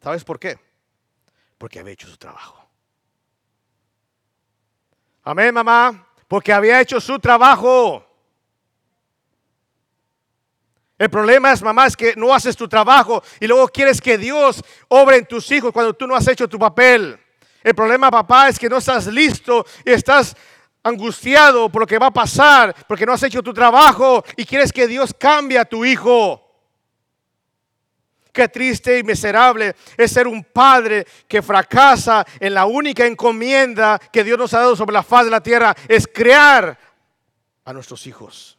[0.00, 0.58] ¿sabes por qué?
[1.58, 2.61] Porque había hecho su trabajo.
[5.22, 6.06] Amén, mamá.
[6.26, 8.04] Porque había hecho su trabajo.
[10.98, 14.62] El problema es, mamá, es que no haces tu trabajo y luego quieres que Dios
[14.88, 17.18] obre en tus hijos cuando tú no has hecho tu papel.
[17.62, 20.36] El problema, papá, es que no estás listo y estás
[20.82, 24.72] angustiado por lo que va a pasar porque no has hecho tu trabajo y quieres
[24.72, 26.41] que Dios cambie a tu hijo.
[28.32, 34.24] Qué triste y miserable es ser un padre que fracasa en la única encomienda que
[34.24, 36.78] Dios nos ha dado sobre la faz de la tierra, es crear
[37.64, 38.58] a nuestros hijos.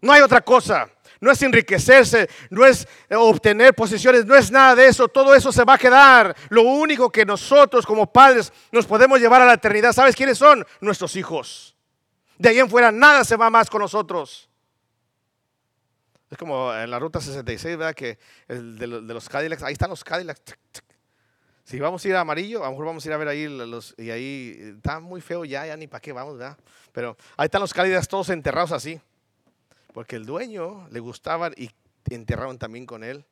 [0.00, 0.88] No hay otra cosa.
[1.20, 5.08] no es enriquecerse, no es obtener posiciones, no es nada de eso.
[5.08, 6.34] Todo eso se va a quedar.
[6.48, 10.64] Lo único que nosotros como padres nos podemos llevar a la eternidad, ¿sabes quiénes son?
[10.80, 11.74] Nuestros hijos.
[12.38, 14.48] De ahí en fuera nada se va más con nosotros.
[16.30, 17.94] Es como en la ruta 66, ¿verdad?
[17.94, 20.42] Que el de, los Cadillacs, ahí están los Cadillacs.
[21.64, 23.46] Si vamos a ir a amarillo, a lo mejor vamos a ir a ver ahí
[23.46, 26.56] los, y ahí está muy feo ya, ya ni para qué vamos, ¿verdad?
[26.92, 29.00] Pero ahí están los Cadillacs todos enterrados así.
[29.92, 31.70] Porque el dueño le gustaban y
[32.10, 33.24] enterraron también con él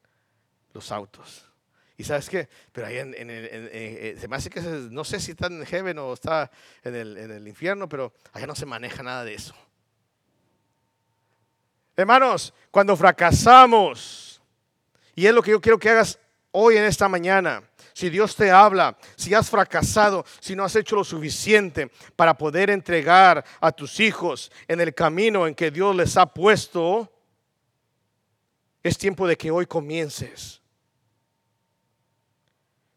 [0.73, 1.51] los autos.
[1.99, 5.31] Y sabes qué, pero ahí en, el, eh, se me hace que no sé si
[5.31, 6.51] está en heaven o está
[6.83, 9.55] en en el infierno, pero allá no se maneja nada de eso.
[11.97, 14.43] Hermanos, cuando fracasamos,
[15.15, 16.19] y es lo que yo quiero que hagas
[16.53, 17.63] hoy en esta mañana,
[17.95, 22.69] si Dios te habla, si has fracasado, si no has hecho lo suficiente para poder
[22.69, 27.11] entregar a tus hijos en el camino en que Dios les ha puesto,
[28.83, 30.61] es tiempo de que hoy comiences.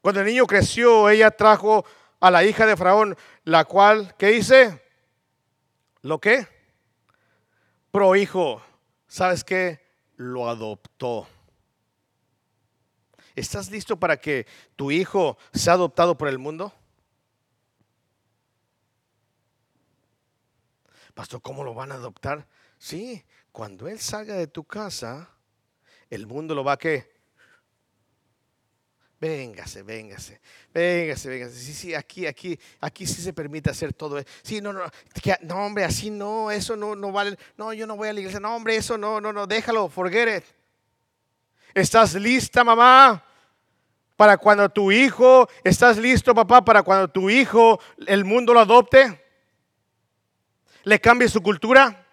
[0.02, 1.86] Cuando el niño creció, ella trajo
[2.20, 4.84] a la hija de Faraón, la cual, ¿qué dice?
[6.02, 6.46] ¿Lo qué?
[8.18, 8.62] hijo.
[9.10, 9.82] ¿Sabes qué?
[10.16, 11.28] Lo adoptó.
[13.36, 16.74] ¿Estás listo para que tu hijo sea adoptado por el mundo?
[21.14, 22.48] Pastor, ¿cómo lo van a adoptar?
[22.78, 25.30] Sí, cuando él salga de tu casa,
[26.10, 27.19] el mundo lo va a que
[29.22, 30.40] Véngase, véngase,
[30.74, 31.56] véngase, véngase.
[31.56, 34.18] Sí, sí, aquí, aquí, aquí sí se permite hacer todo.
[34.18, 34.28] eso.
[34.44, 34.82] Sí, no, no,
[35.42, 37.38] no, hombre, así no, eso no, no vale.
[37.58, 38.40] No, yo no voy a la iglesia.
[38.40, 40.44] No, hombre, eso no, no, no, déjalo, forget it.
[41.74, 43.22] ¿Estás lista, mamá?
[44.16, 46.64] Para cuando tu hijo, ¿estás listo, papá?
[46.64, 49.22] Para cuando tu hijo, el mundo lo adopte,
[50.84, 52.06] le cambie su cultura.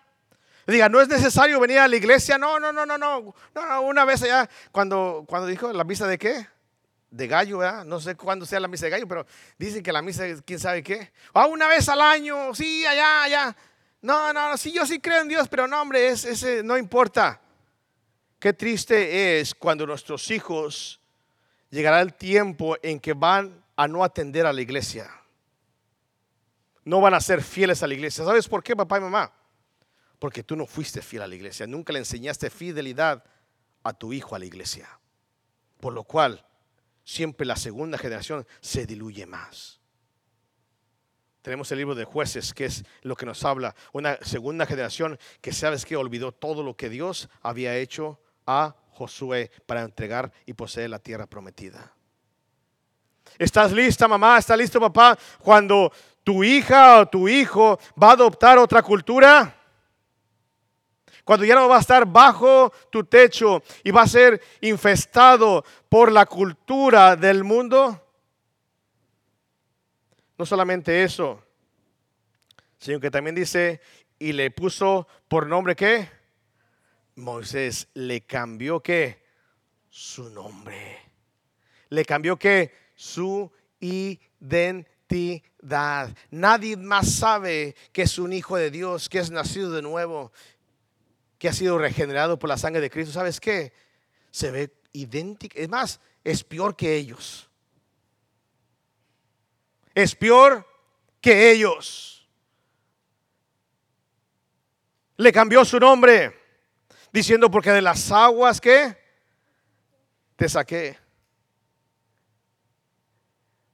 [0.66, 2.36] Diga, no es necesario venir a la iglesia.
[2.36, 3.34] No, no, no, no, no.
[3.54, 6.55] No, no una vez allá, cuando, cuando dijo la misa de qué?
[7.10, 7.84] De gallo, ¿verdad?
[7.84, 9.26] No sé cuándo sea la misa de gallo, pero
[9.58, 11.12] dicen que la misa es quién sabe qué.
[11.32, 13.56] Ah, una vez al año, sí, allá, allá.
[14.02, 17.40] No, no, sí, yo sí creo en Dios, pero no, hombre, es, ese no importa.
[18.38, 21.00] Qué triste es cuando nuestros hijos
[21.70, 25.10] llegará el tiempo en que van a no atender a la iglesia.
[26.84, 28.24] No van a ser fieles a la iglesia.
[28.24, 29.32] ¿Sabes por qué, papá y mamá?
[30.18, 31.66] Porque tú no fuiste fiel a la iglesia.
[31.66, 33.24] Nunca le enseñaste fidelidad
[33.82, 34.88] a tu hijo a la iglesia.
[35.80, 36.46] Por lo cual,
[37.06, 39.80] siempre la segunda generación se diluye más.
[41.40, 43.76] Tenemos el libro de jueces, que es lo que nos habla.
[43.92, 49.52] Una segunda generación que sabes que olvidó todo lo que Dios había hecho a Josué
[49.66, 51.92] para entregar y poseer la tierra prometida.
[53.38, 54.38] ¿Estás lista, mamá?
[54.38, 55.16] ¿Estás listo, papá?
[55.38, 55.92] Cuando
[56.24, 59.55] tu hija o tu hijo va a adoptar otra cultura,
[61.26, 66.12] cuando ya no va a estar bajo tu techo y va a ser infestado por
[66.12, 68.00] la cultura del mundo.
[70.38, 71.42] No solamente eso,
[72.78, 73.80] sino que también dice,
[74.20, 76.08] y le puso por nombre qué?
[77.16, 79.20] Moisés le cambió qué?
[79.90, 81.00] Su nombre.
[81.88, 82.72] Le cambió qué?
[82.94, 84.86] Su identidad.
[86.30, 90.30] Nadie más sabe que es un hijo de Dios, que es nacido de nuevo,
[91.38, 93.72] que ha sido regenerado por la sangre de Cristo, ¿sabes qué?
[94.30, 95.54] Se ve idéntico.
[95.58, 97.48] Es más, es peor que ellos.
[99.94, 100.66] Es peor
[101.20, 102.28] que ellos.
[105.16, 106.38] Le cambió su nombre
[107.12, 108.96] diciendo porque de las aguas que
[110.36, 110.98] te saqué.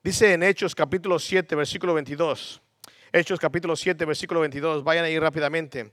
[0.03, 2.61] Dice en Hechos capítulo 7, versículo 22.
[3.13, 4.83] Hechos capítulo 7, versículo 22.
[4.83, 5.93] Vayan ahí rápidamente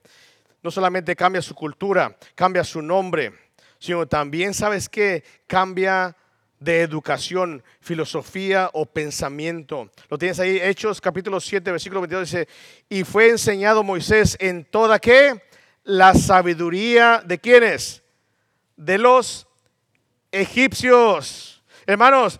[0.62, 3.34] no solamente cambia su cultura, cambia su nombre,
[3.80, 5.24] sino también, ¿sabes qué?
[5.48, 6.15] Cambia
[6.60, 9.89] de educación, filosofía o pensamiento.
[10.10, 12.48] Lo tienes ahí, Hechos capítulo 7, versículo 22 dice,
[12.89, 15.41] y fue enseñado Moisés en toda qué?
[15.84, 18.04] La sabiduría de quiénes?
[18.76, 19.48] De los
[20.32, 21.63] egipcios.
[21.86, 22.39] Hermanos,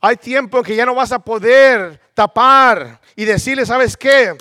[0.00, 4.36] hay tiempo que ya no vas a poder tapar y decirle, ¿sabes qué?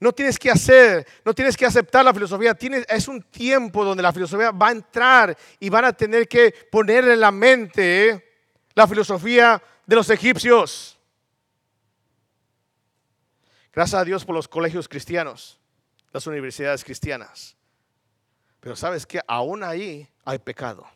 [0.00, 2.56] No tienes que hacer, no tienes que aceptar la filosofía.
[2.88, 7.06] es un tiempo donde la filosofía va a entrar y van a tener que poner
[7.06, 8.26] en la mente
[8.74, 10.98] la filosofía de los egipcios.
[13.74, 15.60] Gracias a Dios por los colegios cristianos,
[16.12, 17.54] las universidades cristianas.
[18.58, 20.86] Pero sabes que aún ahí hay pecado.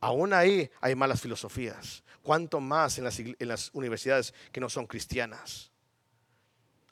[0.00, 2.02] Aún ahí hay malas filosofías.
[2.20, 5.70] Cuanto más en las, en las universidades que no son cristianas.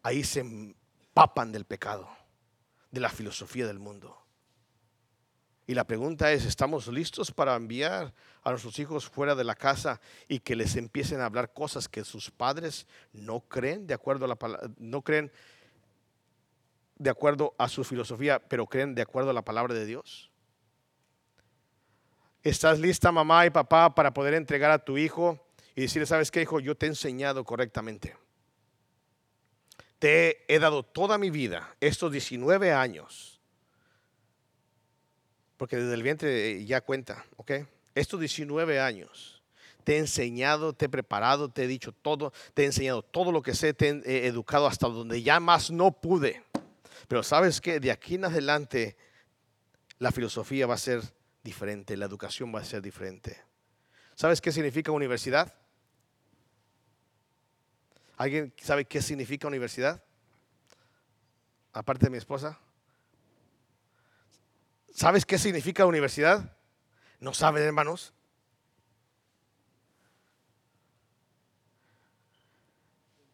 [0.03, 0.45] Ahí se
[1.15, 2.09] papan del pecado,
[2.91, 4.21] de la filosofía del mundo.
[5.67, 8.13] Y la pregunta es, ¿estamos listos para enviar
[8.43, 12.05] a nuestros hijos fuera de la casa y que les empiecen a hablar cosas que
[12.05, 14.37] sus padres no creen de acuerdo a la
[14.77, 15.33] no creen
[16.97, 20.31] de acuerdo a su filosofía, pero creen de acuerdo a la palabra de Dios?
[22.43, 25.41] ¿Estás lista mamá y papá para poder entregar a tu hijo
[25.75, 28.17] y decirle, sabes qué hijo, yo te he enseñado correctamente?
[29.99, 33.41] Te he dado toda mi vida, estos 19 años,
[35.57, 37.53] porque desde el vientre ya cuenta, ¿ok?
[37.95, 39.43] Estos 19 años,
[39.85, 43.43] te he enseñado, te he preparado, te he dicho todo, te he enseñado todo lo
[43.43, 46.43] que sé, te he educado hasta donde ya más no pude.
[47.07, 48.97] Pero sabes que de aquí en adelante
[49.99, 51.03] la filosofía va a ser
[51.43, 53.43] diferente, la educación va a ser diferente.
[54.15, 55.55] ¿Sabes qué significa universidad?
[58.17, 60.03] ¿Alguien sabe qué significa universidad?
[61.73, 62.59] Aparte de mi esposa.
[64.93, 66.57] ¿Sabes qué significa universidad?
[67.19, 68.13] ¿No saben, hermanos?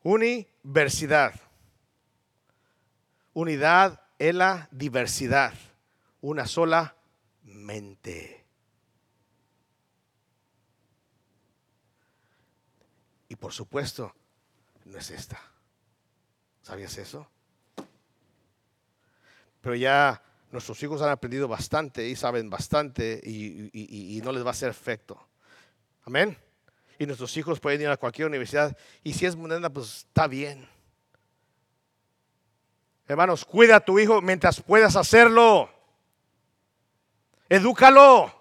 [0.03, 1.39] Universidad.
[3.35, 5.53] Unidad en la diversidad.
[6.23, 6.97] Una sola
[7.43, 8.47] mente.
[13.29, 14.15] Y por supuesto,
[14.91, 15.41] no es esta.
[16.63, 17.27] ¿Sabías eso?
[19.61, 24.51] Pero ya nuestros hijos han aprendido bastante y saben bastante y, no les va a
[24.51, 25.19] hacer efecto.
[26.05, 26.37] Amén.
[26.99, 30.69] Y nuestros hijos pueden ir a cualquier universidad y si es moderna, pues está bien.
[33.07, 35.71] Hermanos, cuida a tu hijo mientras puedas hacerlo.
[37.49, 38.33] Edúcalo.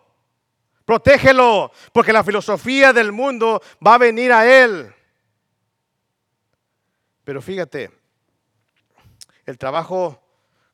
[0.85, 1.71] Protégelo.
[1.91, 4.93] Porque la filosofía del mundo va a venir a él.
[7.29, 7.91] Pero fíjate,
[9.45, 10.19] el trabajo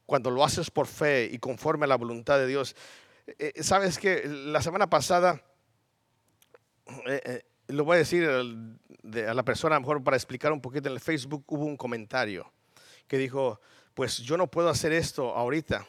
[0.05, 2.77] cuando lo haces por fe y conforme a la voluntad de Dios.
[3.27, 5.43] Eh, eh, Sabes que la semana pasada,
[7.07, 10.87] eh, lo voy a decir a la persona, a lo mejor para explicar un poquito
[10.87, 12.49] en el Facebook, hubo un comentario
[13.05, 13.59] que dijo,
[13.93, 15.85] pues yo no puedo hacer esto ahorita.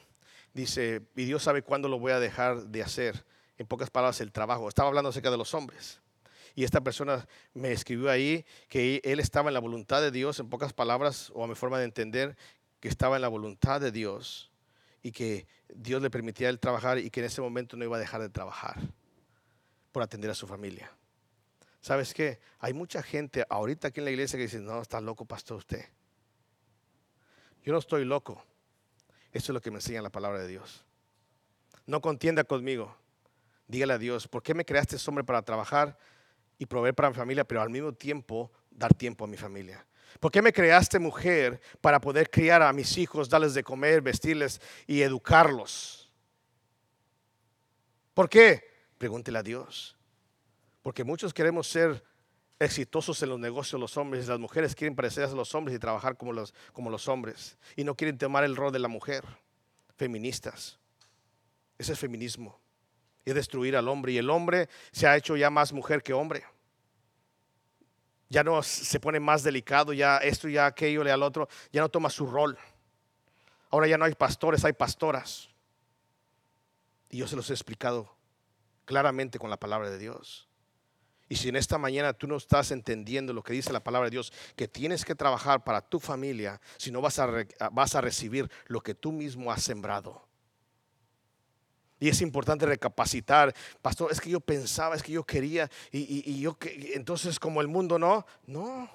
[0.52, 3.24] Dice, y Dios sabe cuándo lo voy a dejar de hacer.
[3.56, 4.68] En pocas palabras, el trabajo.
[4.68, 6.00] Estaba hablando acerca de los hombres.
[6.56, 10.48] Y esta persona me escribió ahí que él estaba en la voluntad de Dios, en
[10.48, 12.34] pocas palabras, o a mi forma de entender,
[12.80, 14.50] que estaba en la voluntad de Dios
[15.02, 18.00] y que Dios le permitía él trabajar y que en ese momento no iba a
[18.00, 18.80] dejar de trabajar
[19.92, 20.90] por atender a su familia.
[21.82, 22.40] ¿Sabes qué?
[22.58, 25.84] Hay mucha gente ahorita aquí en la iglesia que dice, no, está loco, pastor, usted.
[27.64, 28.42] Yo no estoy loco.
[29.30, 30.86] Eso es lo que me enseña la palabra de Dios.
[31.84, 32.96] No contienda conmigo.
[33.68, 35.98] Dígale a Dios, ¿por qué me creaste hombre para trabajar
[36.58, 39.86] y proveer para mi familia, pero al mismo tiempo dar tiempo a mi familia?
[40.20, 44.60] ¿Por qué me creaste mujer para poder criar a mis hijos, darles de comer, vestirles
[44.86, 46.10] y educarlos?
[48.14, 48.64] ¿Por qué?
[48.98, 49.96] Pregúntele a Dios.
[50.82, 52.02] Porque muchos queremos ser
[52.58, 56.16] exitosos en los negocios los hombres, las mujeres quieren parecerse a los hombres y trabajar
[56.16, 59.24] como los, como los hombres y no quieren tomar el rol de la mujer.
[59.96, 60.78] Feministas.
[61.78, 62.58] Ese es feminismo.
[63.26, 64.12] Y destruir al hombre.
[64.12, 66.44] Y el hombre se ha hecho ya más mujer que hombre
[68.28, 71.88] ya no se pone más delicado, ya esto, ya aquello, le al otro, ya no
[71.88, 72.58] toma su rol.
[73.70, 75.48] Ahora ya no hay pastores, hay pastoras.
[77.08, 78.16] Y yo se los he explicado
[78.84, 80.48] claramente con la palabra de Dios.
[81.28, 84.12] Y si en esta mañana tú no estás entendiendo lo que dice la palabra de
[84.12, 87.28] Dios, que tienes que trabajar para tu familia, si no vas a,
[87.72, 90.25] vas a recibir lo que tú mismo has sembrado.
[91.98, 96.56] Y es importante recapacitar, pastor, es que yo pensaba, es que yo quería, y, yo,
[96.94, 98.90] entonces como el mundo no, no.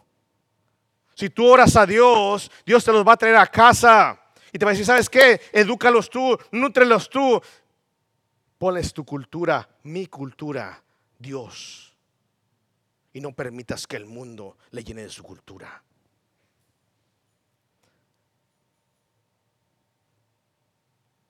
[1.16, 4.20] Si tú oras a Dios, Dios te los va a traer a casa.
[4.54, 5.42] Y te va a decir, ¿sabes qué?
[5.52, 7.42] Edúcalos tú, nútrelos tú.
[8.58, 10.82] Pones tu cultura, mi cultura,
[11.18, 11.96] Dios.
[13.14, 15.84] Y no permitas que el mundo le llene de su cultura.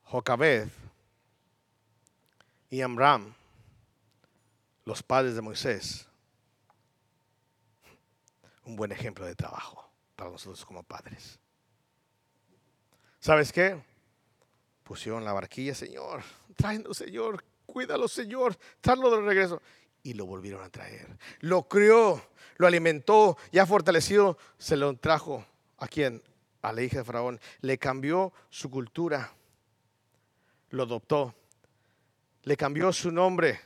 [0.03, 0.67] Jocabed
[2.71, 3.33] y Amram,
[4.85, 6.07] los padres de Moisés,
[8.63, 11.37] un buen ejemplo de trabajo para nosotros como padres.
[13.19, 13.77] ¿Sabes qué?
[14.83, 16.23] Pusieron la barquilla, Señor,
[16.55, 19.61] tráelo, Señor, cuídalo, Señor, tráelo de regreso.
[20.01, 21.17] Y lo volvieron a traer.
[21.41, 22.23] Lo crió,
[22.55, 25.45] lo alimentó, ya fortalecido, se lo trajo.
[25.77, 26.23] ¿A quién?
[26.61, 27.39] A la hija de Faraón.
[27.59, 29.31] Le cambió su cultura,
[30.69, 31.35] lo adoptó
[32.43, 33.59] le cambió su nombre,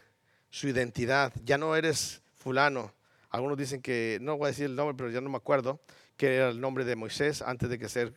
[0.50, 1.34] su identidad.
[1.44, 2.94] Ya no eres fulano.
[3.30, 5.82] Algunos dicen que, no voy a decir el nombre, pero ya no me acuerdo,
[6.18, 8.14] que era el nombre de Moisés antes de que ser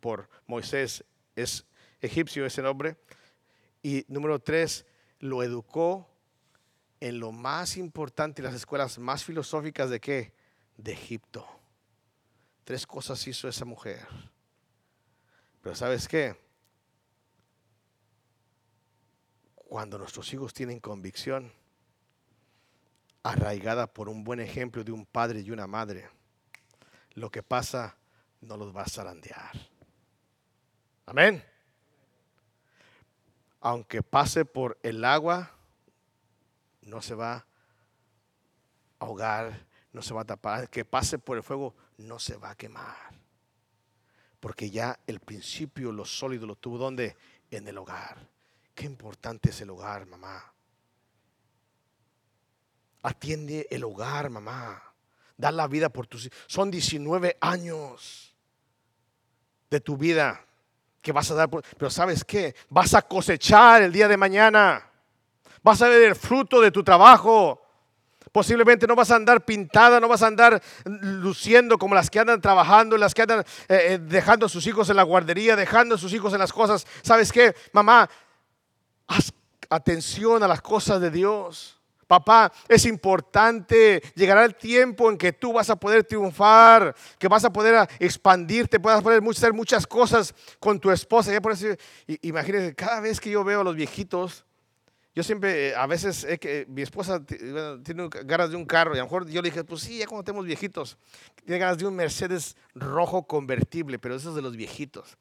[0.00, 1.04] por Moisés
[1.36, 1.64] es
[2.00, 2.96] egipcio ese nombre.
[3.82, 4.86] Y número tres,
[5.20, 6.08] lo educó
[7.00, 10.32] en lo más importante, las escuelas más filosóficas de qué?
[10.76, 11.46] De Egipto.
[12.64, 14.06] Tres cosas hizo esa mujer.
[15.62, 16.36] Pero ¿sabes qué?
[19.68, 21.52] Cuando nuestros hijos tienen convicción,
[23.22, 26.08] arraigada por un buen ejemplo de un padre y una madre,
[27.12, 27.98] lo que pasa
[28.40, 29.52] no los va a zarandear.
[31.04, 31.44] Amén.
[33.60, 35.54] Aunque pase por el agua,
[36.80, 37.46] no se va a
[39.00, 40.70] ahogar, no se va a tapar.
[40.70, 43.12] Que pase por el fuego, no se va a quemar.
[44.40, 47.18] Porque ya el principio, lo sólido, lo tuvo donde?
[47.50, 48.37] En el hogar.
[48.78, 50.40] Qué importante es el hogar, mamá.
[53.02, 54.80] Atiende el hogar, mamá.
[55.36, 56.38] Da la vida por tus hijos.
[56.46, 58.36] Son 19 años
[59.68, 60.44] de tu vida
[61.02, 61.50] que vas a dar.
[61.50, 62.54] pero ¿sabes qué?
[62.68, 64.88] Vas a cosechar el día de mañana.
[65.60, 67.60] Vas a ver el fruto de tu trabajo.
[68.30, 72.40] Posiblemente no vas a andar pintada, no vas a andar luciendo como las que andan
[72.40, 75.98] trabajando, las que andan eh, eh, dejando a sus hijos en la guardería, dejando a
[75.98, 76.86] sus hijos en las cosas.
[77.02, 77.56] ¿Sabes qué?
[77.72, 78.08] Mamá,
[79.08, 79.32] haz
[79.68, 81.74] atención a las cosas de Dios.
[82.06, 87.44] Papá, es importante, llegará el tiempo en que tú vas a poder triunfar, que vas
[87.44, 91.32] a poder expandirte, puedas poder hacer muchas cosas con tu esposa.
[91.32, 91.66] Ya por eso,
[92.22, 94.46] imagínense, cada vez que yo veo a los viejitos,
[95.14, 99.06] yo siempre, a veces, que mi esposa tiene ganas de un carro y a lo
[99.06, 100.96] mejor yo le dije, pues sí, ya cuando tenemos viejitos,
[101.44, 105.18] tiene ganas de un Mercedes rojo convertible, pero eso es de los viejitos.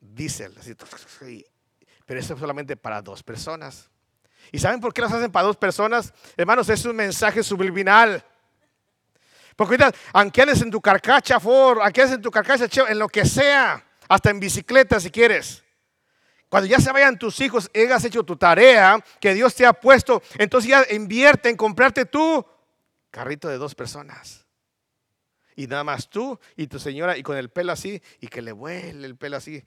[0.00, 0.74] Diésel, así,
[2.10, 3.88] pero eso es solamente para dos personas.
[4.50, 6.12] ¿Y saben por qué las hacen para dos personas?
[6.36, 8.24] Hermanos, es un mensaje subliminal.
[9.54, 13.24] Porque ahorita, aunque andes en tu carcacha Ford, aunque en tu carcacha en lo que
[13.24, 15.62] sea, hasta en bicicleta si quieres.
[16.48, 20.20] Cuando ya se vayan tus hijos, hayas hecho tu tarea que Dios te ha puesto,
[20.36, 22.44] entonces ya invierte en comprarte tu
[23.12, 24.44] carrito de dos personas.
[25.54, 28.50] Y nada más tú y tu señora y con el pelo así y que le
[28.50, 29.62] vuele el pelo así.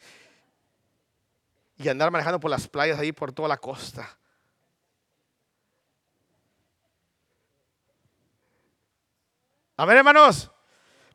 [1.77, 4.17] Y andar manejando por las playas ahí por toda la costa.
[9.75, 10.51] Amén, hermanos.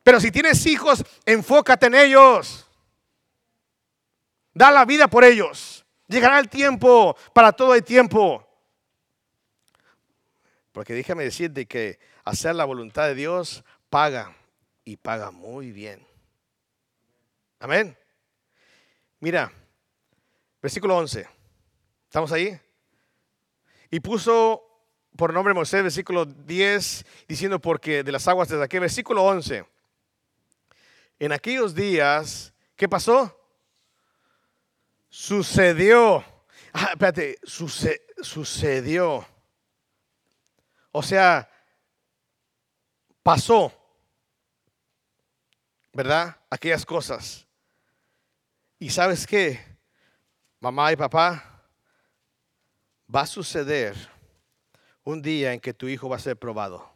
[0.03, 2.65] Pero si tienes hijos, enfócate en ellos.
[4.53, 5.85] Da la vida por ellos.
[6.07, 8.45] Llegará el tiempo, para todo el tiempo.
[10.71, 14.35] Porque déjame decirte que hacer la voluntad de Dios paga
[14.83, 16.05] y paga muy bien.
[17.59, 17.97] Amén.
[19.19, 19.51] Mira,
[20.61, 21.27] versículo 11.
[22.05, 22.59] ¿Estamos ahí?
[23.91, 24.63] Y puso
[25.15, 29.65] por nombre Moisés, versículo 10, diciendo porque de las aguas desde aquí, versículo 11.
[31.19, 33.35] En aquellos días, ¿qué pasó?
[35.09, 36.23] Sucedió.
[36.71, 39.27] Ah, espérate, sucedió.
[40.91, 41.49] O sea,
[43.23, 43.73] pasó.
[45.91, 46.37] ¿Verdad?
[46.49, 47.45] Aquellas cosas.
[48.77, 49.59] Y sabes qué,
[50.59, 51.63] mamá y papá,
[53.13, 53.95] va a suceder
[55.03, 56.89] un día en que tu hijo va a ser probado.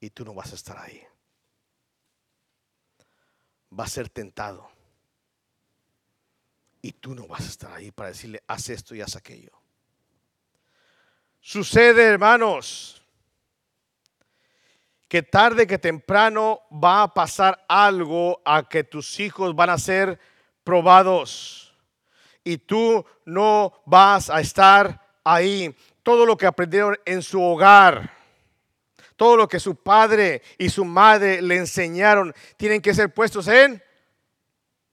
[0.00, 1.02] Y tú no vas a estar ahí.
[3.78, 4.70] Va a ser tentado.
[6.82, 9.52] Y tú no vas a estar ahí para decirle, haz esto y haz aquello.
[11.40, 12.99] Sucede, hermanos,
[15.10, 20.20] que tarde que temprano va a pasar algo a que tus hijos van a ser
[20.62, 21.76] probados
[22.44, 25.74] y tú no vas a estar ahí.
[26.04, 28.08] Todo lo que aprendieron en su hogar,
[29.16, 33.82] todo lo que su padre y su madre le enseñaron, tienen que ser puestos en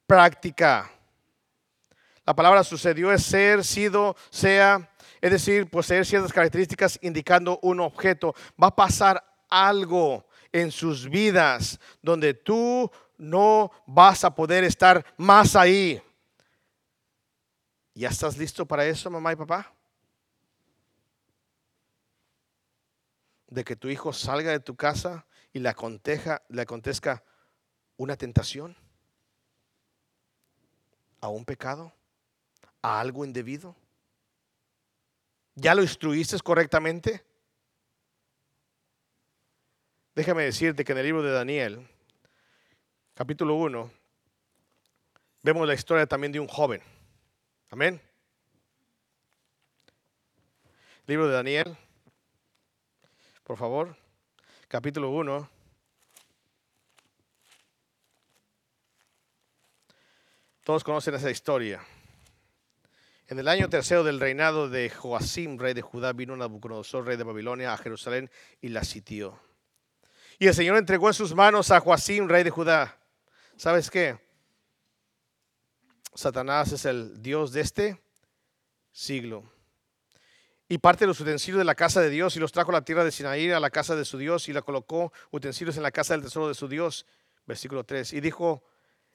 [0.08, 0.90] práctica.
[2.26, 4.90] La palabra sucedió es ser, sido, sea,
[5.22, 8.34] es decir, poseer ciertas características indicando un objeto.
[8.62, 15.56] Va a pasar algo en sus vidas donde tú no vas a poder estar más
[15.56, 16.02] ahí.
[17.94, 19.74] ¿Ya estás listo para eso, mamá y papá?
[23.48, 25.74] De que tu hijo salga de tu casa y le,
[26.50, 27.24] le acontezca
[27.96, 28.76] una tentación,
[31.20, 31.92] a un pecado,
[32.82, 33.76] a algo indebido.
[35.56, 37.26] ¿Ya lo instruiste correctamente?
[40.18, 41.88] Déjame decirte que en el libro de Daniel,
[43.14, 43.92] capítulo 1,
[45.44, 46.82] vemos la historia también de un joven.
[47.70, 48.02] Amén.
[51.06, 51.78] Libro de Daniel,
[53.44, 53.96] por favor,
[54.68, 55.48] capítulo 1.
[60.64, 61.86] Todos conocen esa historia.
[63.28, 67.24] En el año tercero del reinado de Joacim, rey de Judá, vino Nabucodonosor, rey de
[67.24, 69.47] Babilonia, a Jerusalén y la sitió.
[70.40, 72.96] Y el Señor entregó en sus manos a Joacim, rey de Judá.
[73.56, 74.20] ¿Sabes qué?
[76.14, 78.02] Satanás es el Dios de este
[78.92, 79.52] siglo.
[80.70, 82.86] Y parte de los utensilios de la casa de Dios y los trajo a la
[82.86, 85.92] tierra de Sinaí, a la casa de su Dios, y la colocó utensilios en la
[85.92, 87.08] casa del tesoro de su Dios.
[87.48, 88.14] Versículo 3.
[88.14, 88.64] Y dijo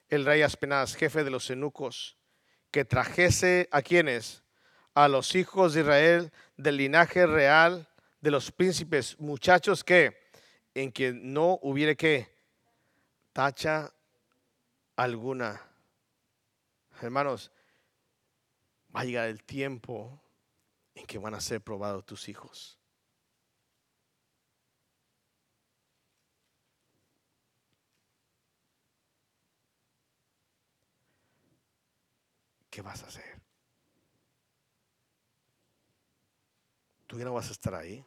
[0.09, 2.17] el rey Aspenaz, jefe de los eunucos,
[2.69, 4.43] que trajese a quienes,
[4.93, 7.87] a los hijos de Israel del linaje real
[8.19, 10.22] de los príncipes, muchachos que,
[10.75, 12.27] en quien no hubiere que
[13.31, 13.93] tacha
[14.95, 15.61] alguna.
[17.01, 17.51] Hermanos,
[18.95, 20.21] va a llegar el tiempo
[20.95, 22.79] en que van a ser probados tus hijos.
[32.69, 33.39] ¿Qué vas a hacer?
[37.05, 38.03] Tú ya no vas a estar ahí.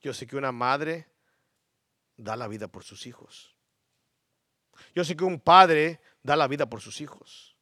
[0.00, 1.06] Yo sé que una madre
[2.16, 3.54] da la vida por sus hijos.
[4.94, 7.56] Yo sé que un padre da la vida por sus hijos.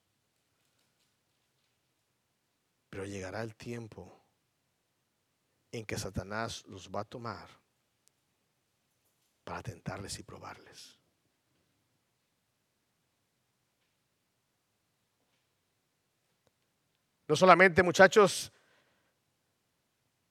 [2.91, 4.25] Pero llegará el tiempo
[5.73, 7.49] en que Satanás los va a tomar
[9.45, 10.99] para tentarles y probarles.
[17.27, 18.51] No solamente muchachos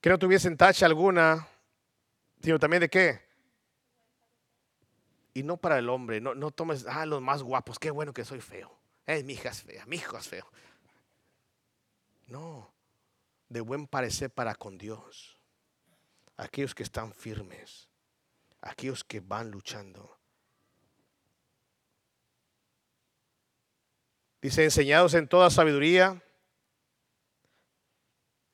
[0.01, 1.47] que no tuviesen tacha alguna,
[2.59, 3.21] también de qué.
[5.33, 8.25] Y no para el hombre, no, no tomes, ah, los más guapos, qué bueno que
[8.25, 8.75] soy feo.
[9.05, 10.47] Eh, mi hija es fea, mi hijo es feo.
[12.27, 12.73] No,
[13.47, 15.39] de buen parecer para con Dios.
[16.37, 17.87] Aquellos que están firmes,
[18.61, 20.17] aquellos que van luchando.
[24.41, 26.21] Dice, enseñados en toda sabiduría,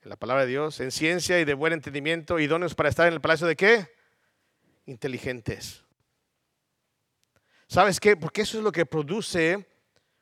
[0.04, 3.14] en la palabra de Dios, en ciencia y de buen entendimiento, idóneos para estar en
[3.14, 3.95] el palacio de qué?
[4.86, 5.86] Inteligentes.
[7.68, 8.18] ¿Sabes qué?
[8.18, 9.66] Porque eso es lo que produce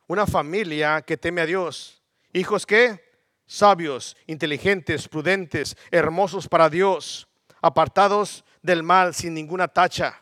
[0.06, 2.04] una familia que teme a Dios.
[2.32, 3.12] Hijos que
[3.48, 7.28] sabios, inteligentes, prudentes, hermosos para Dios,
[7.60, 10.22] apartados del mal sin ninguna tacha.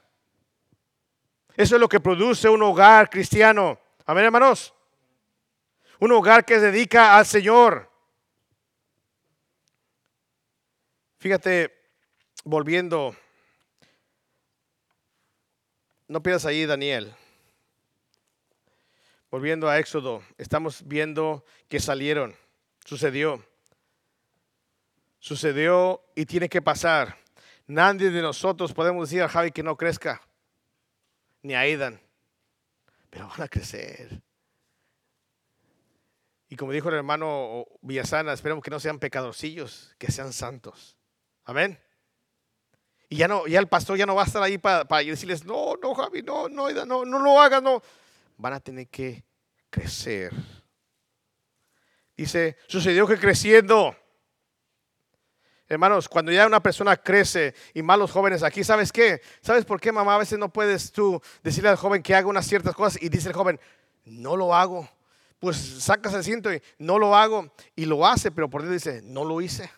[1.58, 3.78] Eso es lo que produce un hogar cristiano.
[4.06, 4.74] Amén, hermanos.
[6.00, 7.89] Un hogar que se dedica al Señor.
[11.20, 11.78] Fíjate,
[12.46, 13.14] volviendo,
[16.08, 17.14] no pierdas ahí, Daniel.
[19.30, 22.38] Volviendo a Éxodo, estamos viendo que salieron.
[22.86, 23.46] Sucedió.
[25.20, 27.18] Sucedió y tiene que pasar.
[27.68, 30.22] Nadie de nosotros podemos decir a Javi que no crezca,
[31.42, 32.00] ni a Aidan,
[33.10, 34.22] pero van a crecer.
[36.48, 40.96] Y como dijo el hermano Villasana, esperemos que no sean pecadorcillos, que sean santos.
[41.50, 41.80] Amén.
[43.10, 45.76] Y ya no, ya el pastor ya no va a estar ahí para, decirles, no,
[45.82, 47.82] no, Javi, no, no, no, no lo hagas, no.
[48.38, 49.24] Van a tener que
[49.72, 50.32] crecer
[52.16, 53.96] Dice, sucedió que creciendo.
[55.68, 59.20] Hermanos, cuando ya una persona crece y más los jóvenes aquí, ¿sabes qué?
[59.42, 60.14] ¿Sabes por qué, mamá?
[60.14, 63.30] A veces no puedes tú decirle al joven que haga unas ciertas cosas y dice
[63.30, 63.60] el joven,
[64.06, 64.88] no lo hago.
[65.40, 67.52] Pues sacas el cinto y no lo hago.
[67.76, 69.72] Y lo hace, pero por dentro dice, no lo hice.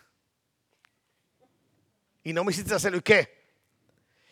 [2.22, 2.98] Y no me hiciste hacerlo.
[2.98, 3.42] ¿Y qué?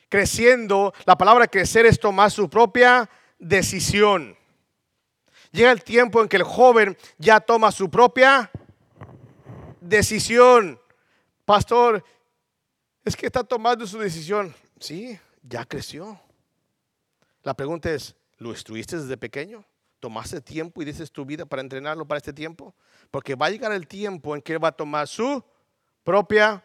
[0.09, 4.37] Creciendo, la palabra crecer es tomar su propia decisión.
[5.53, 8.51] Llega el tiempo en que el joven ya toma su propia
[9.81, 10.81] decisión.
[11.45, 12.05] Pastor,
[13.05, 14.55] es que está tomando su decisión.
[14.79, 16.21] Sí, ya creció.
[17.43, 19.65] La pregunta es, ¿lo instruiste desde pequeño?
[19.99, 22.75] ¿Tomaste tiempo y dices tu vida para entrenarlo para este tiempo?
[23.11, 25.43] Porque va a llegar el tiempo en que él va a tomar su
[26.05, 26.63] propia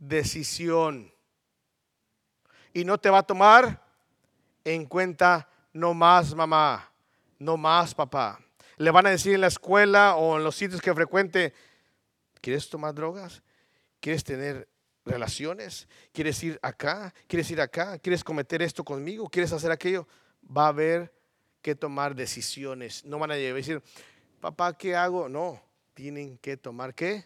[0.00, 1.14] decisión.
[2.72, 3.80] Y no te va a tomar
[4.64, 6.90] en cuenta no más mamá
[7.40, 8.38] no más, papá.
[8.76, 11.52] Le van a decir en la escuela o en los sitios que frecuente,
[12.40, 13.42] ¿quieres tomar drogas?
[13.98, 14.68] ¿Quieres tener
[15.04, 15.88] relaciones?
[16.12, 17.12] ¿Quieres ir acá?
[17.26, 17.98] ¿Quieres ir acá?
[17.98, 19.28] ¿Quieres cometer esto conmigo?
[19.28, 20.06] ¿Quieres hacer aquello?
[20.44, 21.12] Va a haber
[21.60, 23.04] que tomar decisiones.
[23.04, 23.82] No van a decir,
[24.40, 25.28] papá, ¿qué hago?
[25.28, 25.62] No,
[25.94, 27.24] tienen que tomar qué?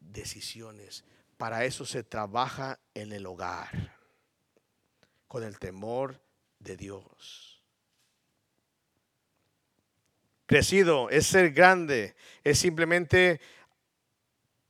[0.00, 1.04] Decisiones.
[1.42, 3.96] Para eso se trabaja en el hogar,
[5.26, 6.20] con el temor
[6.60, 7.60] de Dios.
[10.46, 12.14] Crecido es ser grande,
[12.44, 13.40] es simplemente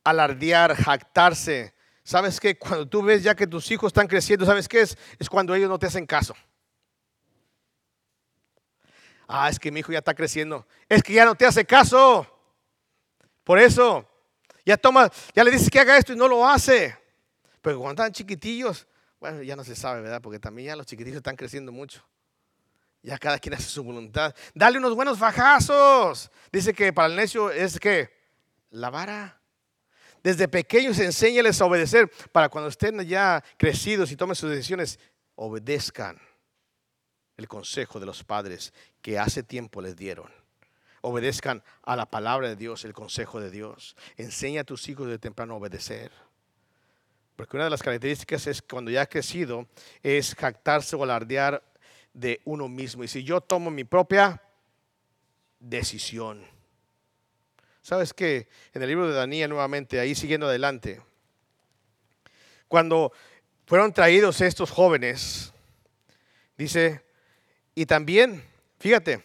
[0.02, 1.74] alardear, jactarse.
[2.04, 2.58] ¿Sabes qué?
[2.58, 4.96] Cuando tú ves ya que tus hijos están creciendo, ¿sabes qué es?
[5.18, 6.34] Es cuando ellos no te hacen caso.
[9.28, 10.66] Ah, es que mi hijo ya está creciendo.
[10.88, 12.26] Es que ya no te hace caso.
[13.44, 14.08] Por eso,
[14.64, 16.96] ya toma, ya le dices que haga esto y no lo hace.
[17.60, 18.86] Pero cuando están chiquitillos,
[19.20, 20.20] bueno, ya no se sabe, ¿verdad?
[20.20, 22.04] Porque también ya los chiquitillos están creciendo mucho.
[23.02, 24.34] Ya cada quien hace su voluntad.
[24.54, 26.30] Dale unos buenos fajazos.
[26.52, 28.10] Dice que para el necio es que
[28.70, 29.40] la vara.
[30.22, 35.00] Desde pequeños enséñales a obedecer para cuando estén ya crecidos y tomen sus decisiones,
[35.34, 36.20] obedezcan
[37.36, 40.41] el consejo de los padres que hace tiempo les dieron.
[41.02, 43.96] Obedezcan a la palabra de Dios, el consejo de Dios.
[44.16, 46.10] Enseña a tus hijos de temprano a obedecer.
[47.36, 49.66] Porque una de las características es cuando ya ha crecido,
[50.02, 51.62] es jactarse o alardear
[52.14, 53.04] de uno mismo.
[53.04, 54.40] Y si yo tomo mi propia
[55.58, 56.44] decisión.
[57.82, 58.48] ¿Sabes qué?
[58.74, 61.00] En el libro de Daniel nuevamente, ahí siguiendo adelante,
[62.68, 63.12] cuando
[63.66, 65.52] fueron traídos estos jóvenes,
[66.56, 67.04] dice,
[67.74, 68.44] y también,
[68.78, 69.24] fíjate,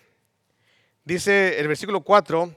[1.08, 2.54] dice el versículo 4,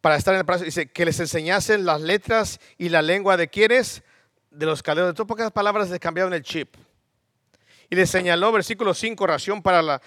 [0.00, 3.48] para estar en el palacio, dice, que les enseñasen las letras y la lengua de
[3.48, 4.02] quienes,
[4.50, 5.08] de los caldeos.
[5.08, 6.74] De todas pocas palabras les cambiaron el chip.
[7.88, 10.02] Y le señaló, versículo 5, ración para la,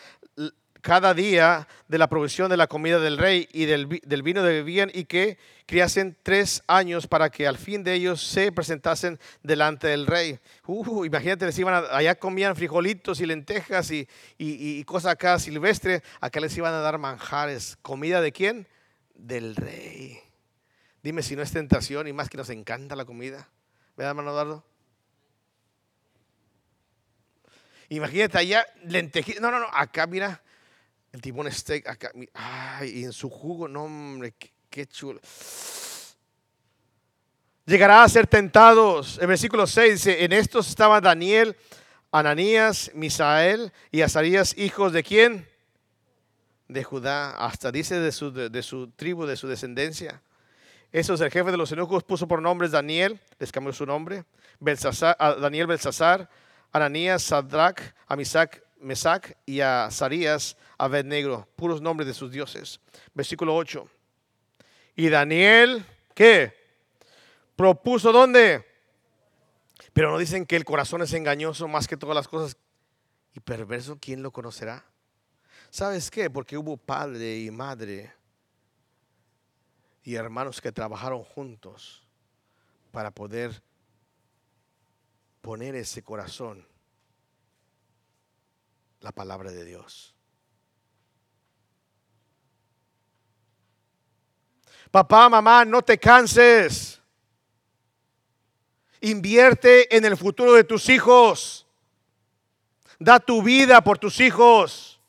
[0.86, 4.92] cada día de la provisión de la comida del rey y del, vino de bebían
[4.94, 10.06] y que criasen tres años para que al fin de ellos se presentasen delante del
[10.06, 10.38] rey.
[10.68, 14.08] Uh, imagínate, les iban allá comían frijolitos y lentejas y,
[14.38, 17.80] y, y cosas acá silvestres, acá les iban a dar manjares.
[17.82, 18.68] ¿Comida de quién?
[19.16, 20.20] Del rey.
[21.02, 23.50] Dime si no es tentación y más que nos encanta la comida.
[23.98, 24.64] ¿Verdad, hermano Eduardo?
[27.90, 29.42] Imagínate allá lentejitas.
[29.42, 29.68] No, no, no.
[29.74, 30.44] Acá, mira,
[31.16, 31.88] el timón steak.
[31.88, 34.34] Acá, ay, y en su jugo, no, hombre,
[34.70, 35.20] qué, chulo.
[37.66, 39.18] Llegará a ser tentados.
[39.20, 41.56] El versículo 6 dice: En estos estaban Daniel,
[42.12, 45.48] Ananías, Misael y Azarías, hijos de quién?
[46.68, 47.32] De Judá.
[47.32, 50.22] Hasta dice de su, de, su tribu, de su descendencia.
[50.92, 54.24] Eso es el jefe de los eunucos, puso por nombres Daniel, les cambió su nombre,
[54.62, 56.30] Daniel Belsasar,
[56.72, 62.80] Ananías, Sadrach, Amisac, Mesac y a Sarías, Abednego, puros nombres de sus dioses.
[63.14, 63.90] Versículo 8.
[64.96, 65.84] Y Daniel,
[66.14, 66.54] ¿qué?
[67.56, 68.66] Propuso dónde?
[69.92, 72.58] Pero no dicen que el corazón es engañoso más que todas las cosas.
[73.34, 74.86] Y perverso, ¿quién lo conocerá?
[75.72, 76.30] ¿Sabes qué?
[76.30, 78.14] Porque hubo padre y madre
[80.04, 82.08] y hermanos que trabajaron juntos
[82.92, 83.64] para poder
[85.42, 86.66] poner ese corazón
[89.06, 90.16] la palabra de Dios.
[94.90, 97.00] Papá, mamá, no te canses.
[99.02, 101.68] Invierte en el futuro de tus hijos.
[102.98, 105.00] Da tu vida por tus hijos.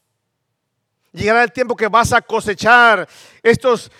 [1.12, 3.08] Llegará el tiempo que vas a cosechar
[3.42, 3.90] estos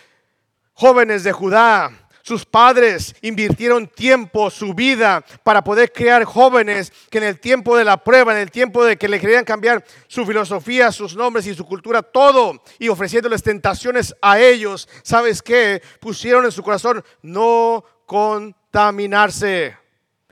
[0.75, 7.25] jóvenes de Judá sus padres invirtieron tiempo, su vida, para poder crear jóvenes que en
[7.25, 10.91] el tiempo de la prueba, en el tiempo de que le querían cambiar su filosofía,
[10.91, 15.81] sus nombres y su cultura, todo, y ofreciéndoles tentaciones a ellos, ¿sabes qué?
[16.01, 19.77] Pusieron en su corazón no contaminarse.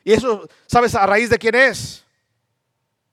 [0.02, 2.04] Y eso, ¿sabes a raíz de quién es?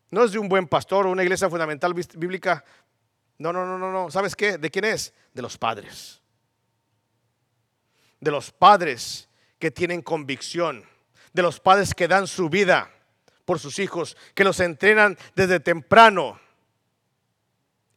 [0.10, 2.66] No es de un buen pastor o una iglesia fundamental bíblica.
[3.38, 4.10] No, no, no, no, no.
[4.10, 4.58] ¿Sabes qué?
[4.58, 5.14] ¿De quién es?
[5.36, 6.20] De los padres
[8.22, 9.28] de los padres
[9.59, 10.86] que tienen convicción,
[11.34, 12.89] de los padres que dan su vida
[13.43, 16.39] por sus hijos, que los entrenan desde temprano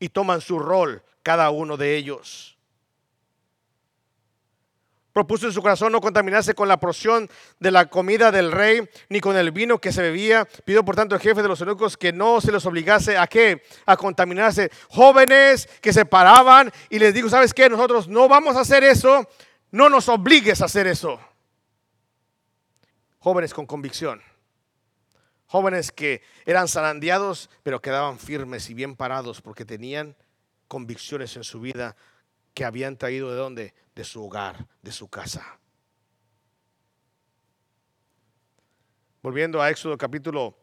[0.00, 2.54] y toman su rol cada uno de ellos.
[5.12, 9.20] Propuso en su corazón no contaminarse con la porción de la comida del rey, ni
[9.20, 10.44] con el vino que se bebía.
[10.64, 13.62] Pidió por tanto al jefe de los eunucos que no se los obligase a qué?
[13.86, 14.72] A contaminarse.
[14.88, 17.68] Jóvenes que se paraban y les dijo, ¿sabes qué?
[17.68, 19.24] Nosotros no vamos a hacer eso
[19.74, 21.18] no nos obligues a hacer eso.
[23.18, 24.22] Jóvenes con convicción.
[25.46, 30.14] Jóvenes que eran zarandeados, pero quedaban firmes y bien parados porque tenían
[30.68, 31.96] convicciones en su vida
[32.54, 33.74] que habían traído de dónde?
[33.96, 35.58] De su hogar, de su casa.
[39.22, 40.56] Volviendo a Éxodo capítulo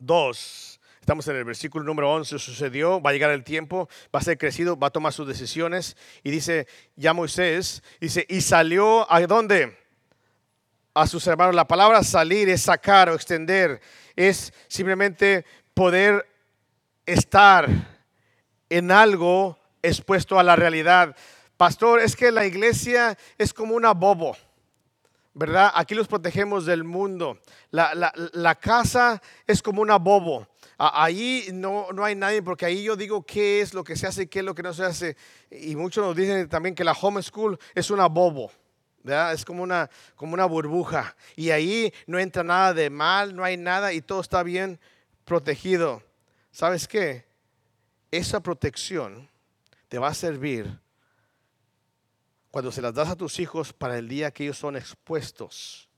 [0.00, 4.22] 2, Estamos en el versículo número 11, sucedió, va a llegar el tiempo, va a
[4.22, 5.96] ser crecido, va a tomar sus decisiones.
[6.24, 9.78] Y dice, ya Moisés, dice, y salió a dónde?
[10.94, 11.54] A sus hermanos.
[11.54, 13.80] La palabra salir es sacar o extender,
[14.16, 16.28] es simplemente poder
[17.06, 17.68] estar
[18.68, 21.14] en algo expuesto a la realidad.
[21.56, 24.36] Pastor, es que la iglesia es como una bobo.
[25.36, 25.70] ¿verdad?
[25.74, 27.38] Aquí los protegemos del mundo.
[27.70, 27.92] La,
[28.32, 30.48] la, casa es como una bobo.
[30.78, 34.22] Ahí no, no hay nadie, porque ahí yo digo qué es lo que se hace
[34.22, 35.16] y qué es lo que no se hace.
[35.50, 38.52] Y muchos nos dicen también que la homeschool es una bobo.
[39.32, 41.16] Es como una, como una burbuja.
[41.34, 44.78] Y ahí no entra nada de mal, no hay nada y todo está bien
[45.24, 46.02] protegido.
[46.50, 47.24] ¿Sabes qué?
[48.10, 49.30] Esa protección
[49.88, 50.78] te va a servir
[52.50, 55.88] cuando se las das a tus hijos para el día que ellos son expuestos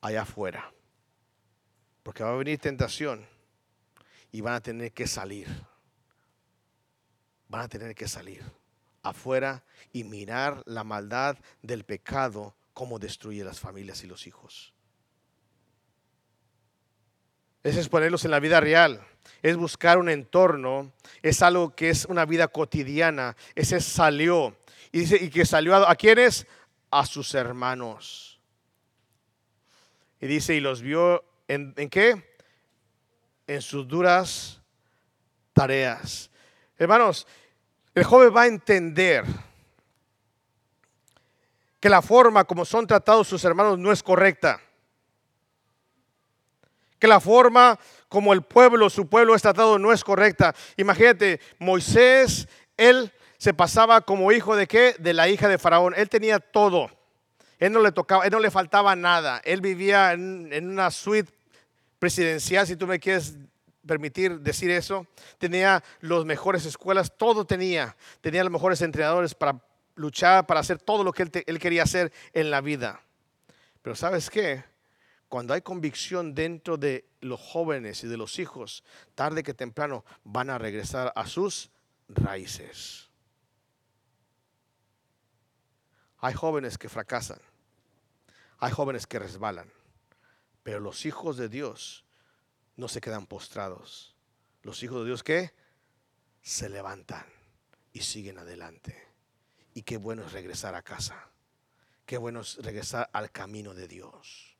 [0.00, 0.72] allá afuera.
[2.02, 3.26] Porque va a venir tentación
[4.36, 5.48] y van a tener que salir.
[7.48, 8.44] Van a tener que salir
[9.02, 9.64] afuera
[9.94, 14.74] y mirar la maldad del pecado, cómo destruye las familias y los hijos.
[17.62, 19.00] Es ponerlos en la vida real,
[19.40, 23.34] es buscar un entorno, es algo que es una vida cotidiana.
[23.54, 24.54] Ese salió.
[24.92, 26.46] Y dice, y que salió a, ¿a quiénes?
[26.90, 28.38] A sus hermanos.
[30.20, 32.35] Y dice, y los vio en, ¿en qué?
[33.46, 34.60] En sus duras
[35.52, 36.30] tareas.
[36.76, 37.26] Hermanos,
[37.94, 39.24] el joven va a entender
[41.80, 44.60] que la forma como son tratados sus hermanos no es correcta.
[46.98, 47.78] Que la forma
[48.08, 50.54] como el pueblo, su pueblo es tratado no es correcta.
[50.76, 54.96] Imagínate, Moisés, él se pasaba como hijo de qué?
[54.98, 55.94] De la hija de Faraón.
[55.96, 56.90] Él tenía todo.
[57.58, 59.40] Él no le tocaba, él no le faltaba nada.
[59.44, 61.32] Él vivía en, en una suite
[61.98, 63.36] presidencial, si tú me quieres
[63.86, 65.06] permitir decir eso.
[65.38, 67.96] Tenía las mejores escuelas, todo tenía.
[68.20, 69.62] Tenía los mejores entrenadores para
[69.94, 73.00] luchar, para hacer todo lo que él, él quería hacer en la vida.
[73.82, 74.64] Pero ¿sabes qué?
[75.28, 78.84] Cuando hay convicción dentro de los jóvenes y de los hijos,
[79.14, 81.70] tarde que temprano van a regresar a sus
[82.08, 83.08] raíces.
[86.18, 87.40] Hay jóvenes que fracasan,
[88.58, 89.70] hay jóvenes que resbalan,
[90.66, 92.04] pero los hijos de Dios
[92.74, 94.16] no se quedan postrados.
[94.62, 95.54] Los hijos de Dios que
[96.42, 97.24] se levantan
[97.92, 99.00] y siguen adelante.
[99.74, 101.30] Y qué bueno es regresar a casa.
[102.04, 104.58] Qué bueno es regresar al camino de Dios.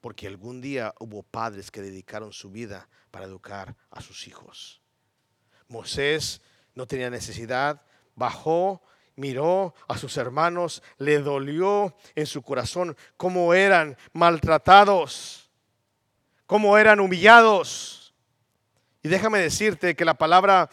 [0.00, 4.82] Porque algún día hubo padres que dedicaron su vida para educar a sus hijos.
[5.66, 6.42] Moisés
[6.76, 7.82] no tenía necesidad,
[8.14, 8.82] bajó,
[9.18, 15.48] miró a sus hermanos, le dolió en su corazón cómo eran maltratados
[16.48, 18.14] cómo eran humillados.
[19.02, 20.70] Y déjame decirte que la palabra,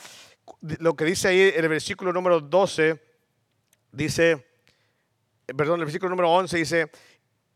[0.61, 2.99] lo que dice ahí en el versículo número 12,
[3.91, 4.47] dice,
[5.45, 6.91] perdón, el versículo número 11 dice,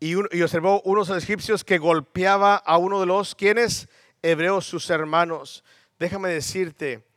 [0.02, 3.88] y, y observó unos egipcios que golpeaba a uno de los, quienes?
[4.22, 5.64] Hebreos, sus hermanos.
[5.98, 7.08] Déjame decirte,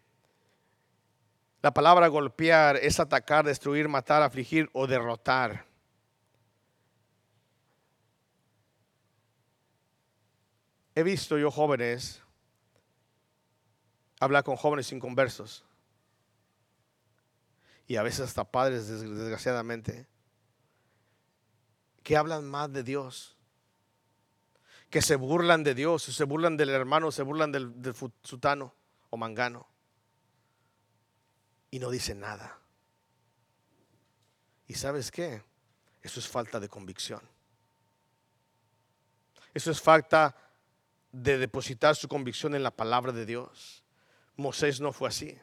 [1.63, 5.65] la palabra golpear es atacar, destruir, matar, afligir o derrotar.
[10.95, 12.21] He visto yo jóvenes
[14.19, 15.65] hablar con jóvenes inconversos.
[17.87, 20.07] Y a veces hasta padres, desgraciadamente,
[22.03, 23.37] que hablan más de Dios.
[24.91, 27.95] Que se burlan de Dios, se burlan del hermano, se burlan del, del
[29.11, 29.72] o mangano.
[31.73, 32.61] Y no dicen nada.
[34.69, 35.43] ¿Y sabes qué?
[36.03, 37.21] Eso es falta de convicción.
[39.55, 40.37] Eso es falta
[41.11, 43.83] de depositar su convicción en la palabra de Dios.
[44.37, 45.39] Moisés no fue así.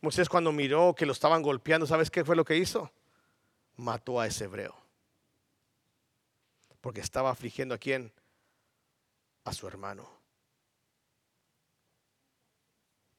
[0.00, 2.92] Moisés cuando miró que lo estaban golpeando, ¿sabes qué fue lo que hizo?
[3.76, 4.76] Mató a ese hebreo.
[6.80, 8.12] Porque estaba afligiendo a quién?
[9.42, 10.08] A su hermano.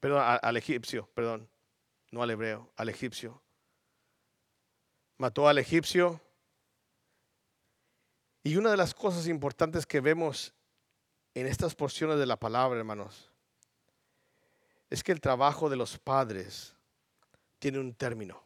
[0.00, 1.50] Perdón, al egipcio, perdón.
[2.16, 3.42] No al hebreo, al egipcio.
[5.18, 6.18] Mató al egipcio.
[8.42, 10.54] Y una de las cosas importantes que vemos
[11.34, 13.30] en estas porciones de la palabra, hermanos,
[14.88, 16.74] es que el trabajo de los padres
[17.58, 18.42] tiene un término.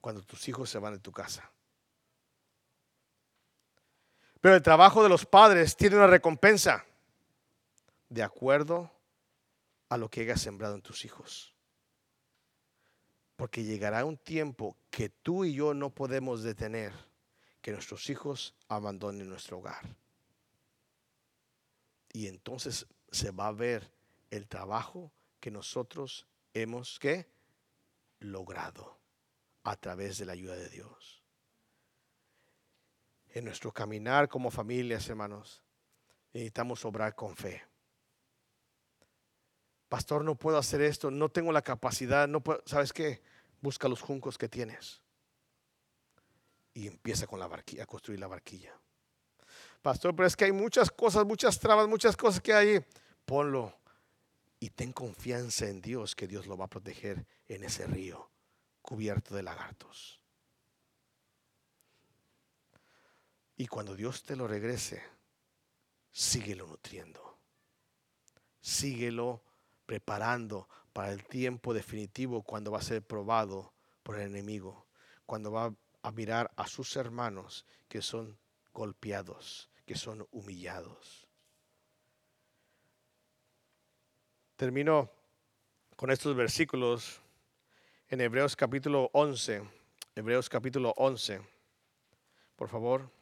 [0.00, 1.48] Cuando tus hijos se van de tu casa.
[4.40, 6.84] Pero el trabajo de los padres tiene una recompensa
[8.08, 8.93] de acuerdo
[9.94, 11.54] a lo que hayas sembrado en tus hijos.
[13.36, 16.92] Porque llegará un tiempo que tú y yo no podemos detener
[17.62, 19.96] que nuestros hijos abandonen nuestro hogar.
[22.12, 23.92] Y entonces se va a ver
[24.30, 27.28] el trabajo que nosotros hemos que
[28.18, 28.98] logrado
[29.62, 31.22] a través de la ayuda de Dios.
[33.28, 35.62] En nuestro caminar como familias, hermanos,
[36.32, 37.62] necesitamos obrar con fe.
[39.88, 43.22] Pastor, no puedo hacer esto, no tengo la capacidad, no puedo, ¿sabes qué?
[43.60, 45.00] Busca los juncos que tienes
[46.74, 48.78] y empieza con la barquilla, a construir la barquilla.
[49.80, 52.84] Pastor, pero es que hay muchas cosas, muchas trabas, muchas cosas que hay.
[53.24, 53.78] Ponlo
[54.58, 58.30] y ten confianza en Dios que Dios lo va a proteger en ese río
[58.82, 60.20] cubierto de lagartos.
[63.56, 65.02] Y cuando Dios te lo regrese,
[66.10, 67.38] síguelo nutriendo.
[68.60, 69.42] Síguelo
[69.86, 73.72] preparando para el tiempo definitivo cuando va a ser probado
[74.02, 74.86] por el enemigo,
[75.26, 78.38] cuando va a mirar a sus hermanos que son
[78.72, 81.26] golpeados, que son humillados.
[84.56, 85.10] Termino
[85.96, 87.20] con estos versículos
[88.08, 89.62] en Hebreos capítulo 11.
[90.14, 91.40] Hebreos capítulo 11.
[92.56, 93.13] Por favor.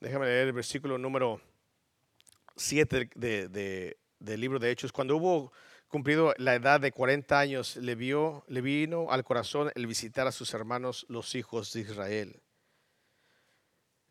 [0.00, 1.40] Déjame leer el versículo número
[2.54, 4.92] 7 del libro de Hechos.
[4.92, 5.52] Cuando hubo
[5.88, 10.54] cumplido la edad de 40 años, le, le vino al corazón el visitar a sus
[10.54, 12.40] hermanos, los hijos de Israel.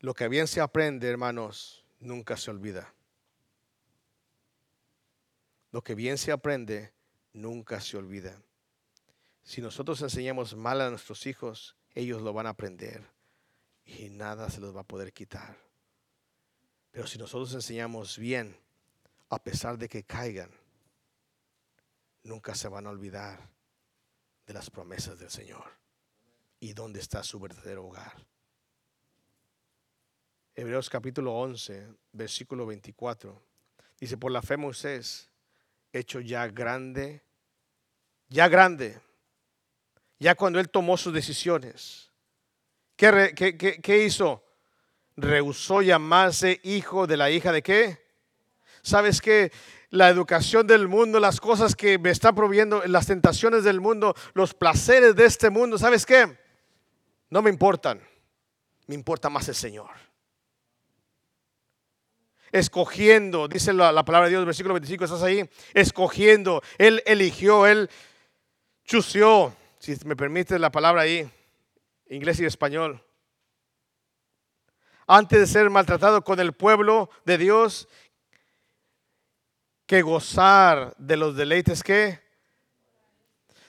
[0.00, 2.92] Lo que bien se aprende, hermanos, nunca se olvida.
[5.72, 6.92] Lo que bien se aprende,
[7.32, 8.42] nunca se olvida.
[9.42, 13.02] Si nosotros enseñamos mal a nuestros hijos, ellos lo van a aprender
[13.86, 15.67] y nada se los va a poder quitar.
[16.98, 18.56] Pero si nosotros enseñamos bien,
[19.30, 20.50] a pesar de que caigan,
[22.24, 23.38] nunca se van a olvidar
[24.44, 25.62] de las promesas del Señor
[26.58, 28.26] y dónde está su verdadero hogar.
[30.56, 33.40] Hebreos capítulo 11, versículo 24.
[34.00, 35.30] Dice, por la fe Moisés,
[35.92, 37.22] hecho ya grande,
[38.28, 39.00] ya grande,
[40.18, 42.10] ya cuando él tomó sus decisiones,
[42.96, 44.47] ¿qué, qué hizo?
[45.18, 48.06] Rehusó llamarse hijo de la hija de qué?
[48.82, 49.52] ¿Sabes qué?
[49.90, 54.54] La educación del mundo, las cosas que me están proviendo, las tentaciones del mundo, los
[54.54, 56.38] placeres de este mundo, ¿sabes qué?
[57.30, 58.00] No me importan.
[58.86, 59.90] Me importa más el Señor
[62.52, 67.90] escogiendo, dice la, palabra de Dios, versículo 25, estás ahí, escogiendo, Él eligió, Él
[68.84, 71.30] chució, si me permite la palabra ahí,
[72.08, 73.02] inglés y español.
[75.08, 77.88] Antes de ser maltratado con el pueblo de Dios,
[79.86, 82.20] que gozar de los deleites que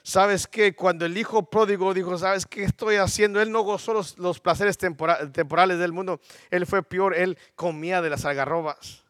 [0.09, 3.41] ¿Sabes que Cuando el hijo pródigo dijo, ¿sabes qué estoy haciendo?
[3.41, 6.19] Él no gozó los, placeres temporales del mundo.
[6.49, 9.03] Él fue peor, él comía de las algarrobas.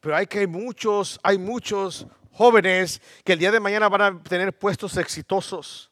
[0.00, 4.22] Pero hay que hay muchos, hay muchos jóvenes que el día de mañana van a
[4.22, 5.90] tener puestos exitosos.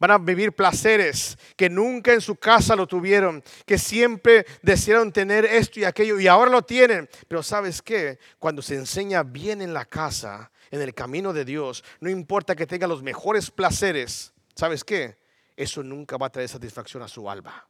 [0.00, 5.44] Van a vivir placeres que nunca en su casa lo tuvieron, que siempre desearon tener
[5.44, 7.06] esto y aquello y ahora lo tienen.
[7.28, 8.18] Pero sabes qué?
[8.38, 12.66] Cuando se enseña bien en la casa, en el camino de Dios, no importa que
[12.66, 15.18] tenga los mejores placeres, ¿sabes qué?
[15.54, 17.68] Eso nunca va a traer satisfacción a su alma.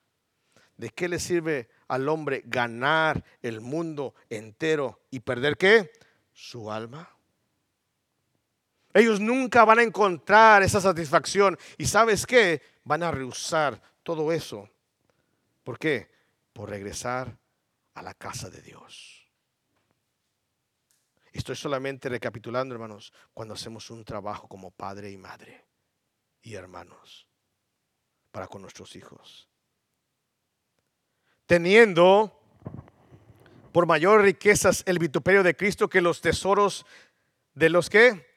[0.76, 5.90] ¿De qué le sirve al hombre ganar el mundo entero y perder qué?
[6.32, 7.10] Su alma.
[8.92, 11.58] Ellos nunca van a encontrar esa satisfacción.
[11.78, 12.62] ¿Y sabes qué?
[12.84, 14.68] Van a rehusar todo eso.
[15.62, 16.10] ¿Por qué?
[16.52, 17.38] Por regresar
[17.94, 19.28] a la casa de Dios.
[21.32, 25.64] Estoy solamente recapitulando, hermanos, cuando hacemos un trabajo como padre y madre
[26.42, 27.28] y hermanos
[28.32, 29.48] para con nuestros hijos.
[31.46, 32.36] Teniendo
[33.72, 36.84] por mayor riquezas el vituperio de Cristo que los tesoros
[37.54, 38.29] de los que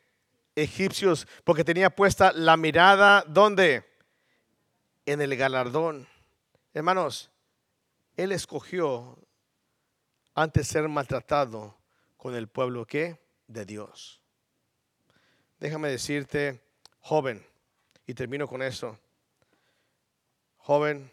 [0.56, 3.84] egipcios, porque tenía puesta la mirada ¿dónde?
[5.06, 6.08] En el galardón.
[6.74, 7.32] Hermanos,
[8.16, 9.18] él escogió
[10.34, 11.78] antes ser maltratado
[12.18, 14.22] con el pueblo que de Dios.
[15.60, 16.62] Déjame decirte,
[17.00, 17.46] joven,
[18.06, 18.98] y termino con eso.
[20.58, 21.12] Joven,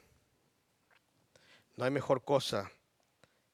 [1.77, 2.71] no hay mejor cosa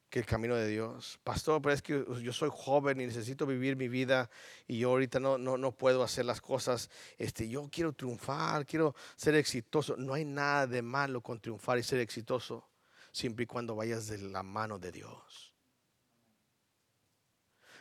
[0.09, 1.19] que el camino de Dios.
[1.25, 4.31] Pastor, pero es que yo soy joven y necesito vivir mi vida
[4.67, 6.91] y yo ahorita no, no, no puedo hacer las cosas.
[7.19, 9.97] Este, yo quiero triunfar, quiero ser exitoso.
[9.97, 12.69] No hay nada de malo con triunfar y ser exitoso,
[13.11, 15.53] siempre y cuando vayas de la mano de Dios.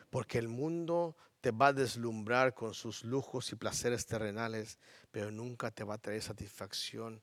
[0.09, 4.79] Porque el mundo te va a deslumbrar con sus lujos y placeres terrenales,
[5.11, 7.21] pero nunca te va a traer satisfacción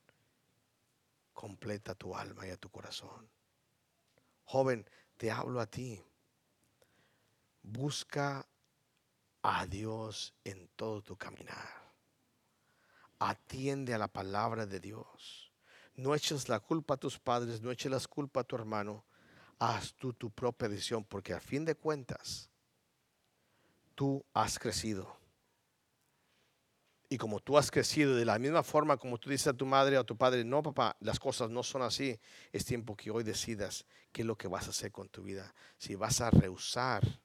[1.33, 3.29] completa a tu alma y a tu corazón.
[4.45, 6.03] Joven, te hablo a ti.
[7.63, 8.47] Busca
[9.43, 11.83] a Dios en todo tu caminar.
[13.19, 15.53] Atiende a la palabra de Dios.
[15.95, 19.05] No eches la culpa a tus padres, no eches la culpa a tu hermano.
[19.59, 22.51] Haz tú tu propia decisión, porque a fin de cuentas,
[23.95, 25.22] tú has crecido.
[27.13, 29.99] Y como tú has crecido de la misma forma como tú dices a tu madre
[29.99, 32.19] o a tu padre, no papá, las cosas no son así,
[32.53, 35.55] es tiempo que hoy decidas qué es lo que vas a hacer con tu vida.
[35.77, 37.21] Si vas a rehusar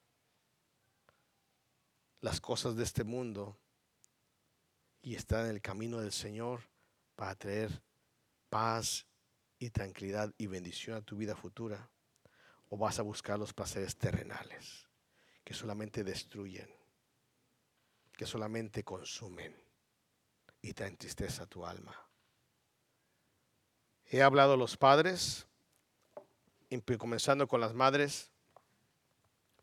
[2.19, 3.57] las cosas de este mundo
[5.01, 6.63] y estar en el camino del Señor
[7.15, 7.81] para traer
[8.49, 9.07] paz
[9.57, 11.89] y tranquilidad y bendición a tu vida futura,
[12.67, 14.85] o vas a buscar los placeres terrenales
[15.45, 16.69] que solamente destruyen,
[18.17, 19.66] que solamente consumen
[20.68, 21.95] y te entristeza tu alma.
[24.05, 25.47] He hablado a los padres,
[26.97, 28.30] comenzando con las madres,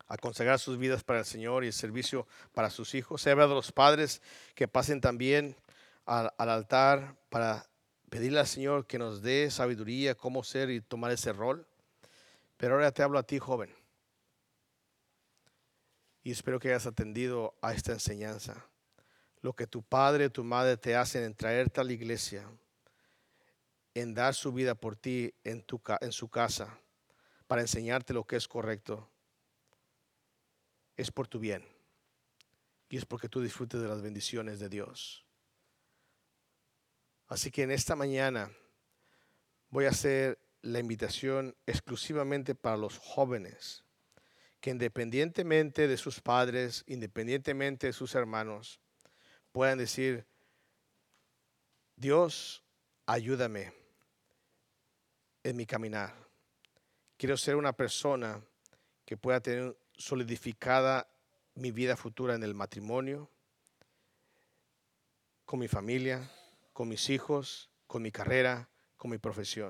[0.06, 3.26] a consagrar sus vidas para el Señor y el servicio para sus hijos.
[3.26, 4.22] He hablado a los padres
[4.54, 5.56] que pasen también
[6.06, 7.68] al, al altar para
[8.08, 11.66] pedirle al Señor que nos dé sabiduría, cómo ser y tomar ese rol.
[12.56, 13.74] Pero ahora te hablo a ti, joven.
[16.22, 18.66] Y espero que hayas atendido a esta enseñanza
[19.44, 22.50] lo que tu padre, tu madre te hacen en traerte a la iglesia,
[23.92, 26.78] en dar su vida por ti en, tu, en su casa,
[27.46, 29.06] para enseñarte lo que es correcto,
[30.96, 31.62] es por tu bien.
[32.88, 35.26] Y es porque tú disfrutes de las bendiciones de Dios.
[37.28, 38.50] Así que en esta mañana
[39.68, 43.84] voy a hacer la invitación exclusivamente para los jóvenes,
[44.62, 48.80] que independientemente de sus padres, independientemente de sus hermanos,
[49.54, 50.26] puedan decir,
[51.94, 52.64] Dios,
[53.06, 53.72] ayúdame
[55.44, 56.12] en mi caminar.
[57.16, 58.42] Quiero ser una persona
[59.04, 61.08] que pueda tener solidificada
[61.54, 63.30] mi vida futura en el matrimonio,
[65.44, 66.28] con mi familia,
[66.72, 69.62] con mis hijos, con mi carrera, con mi profesión.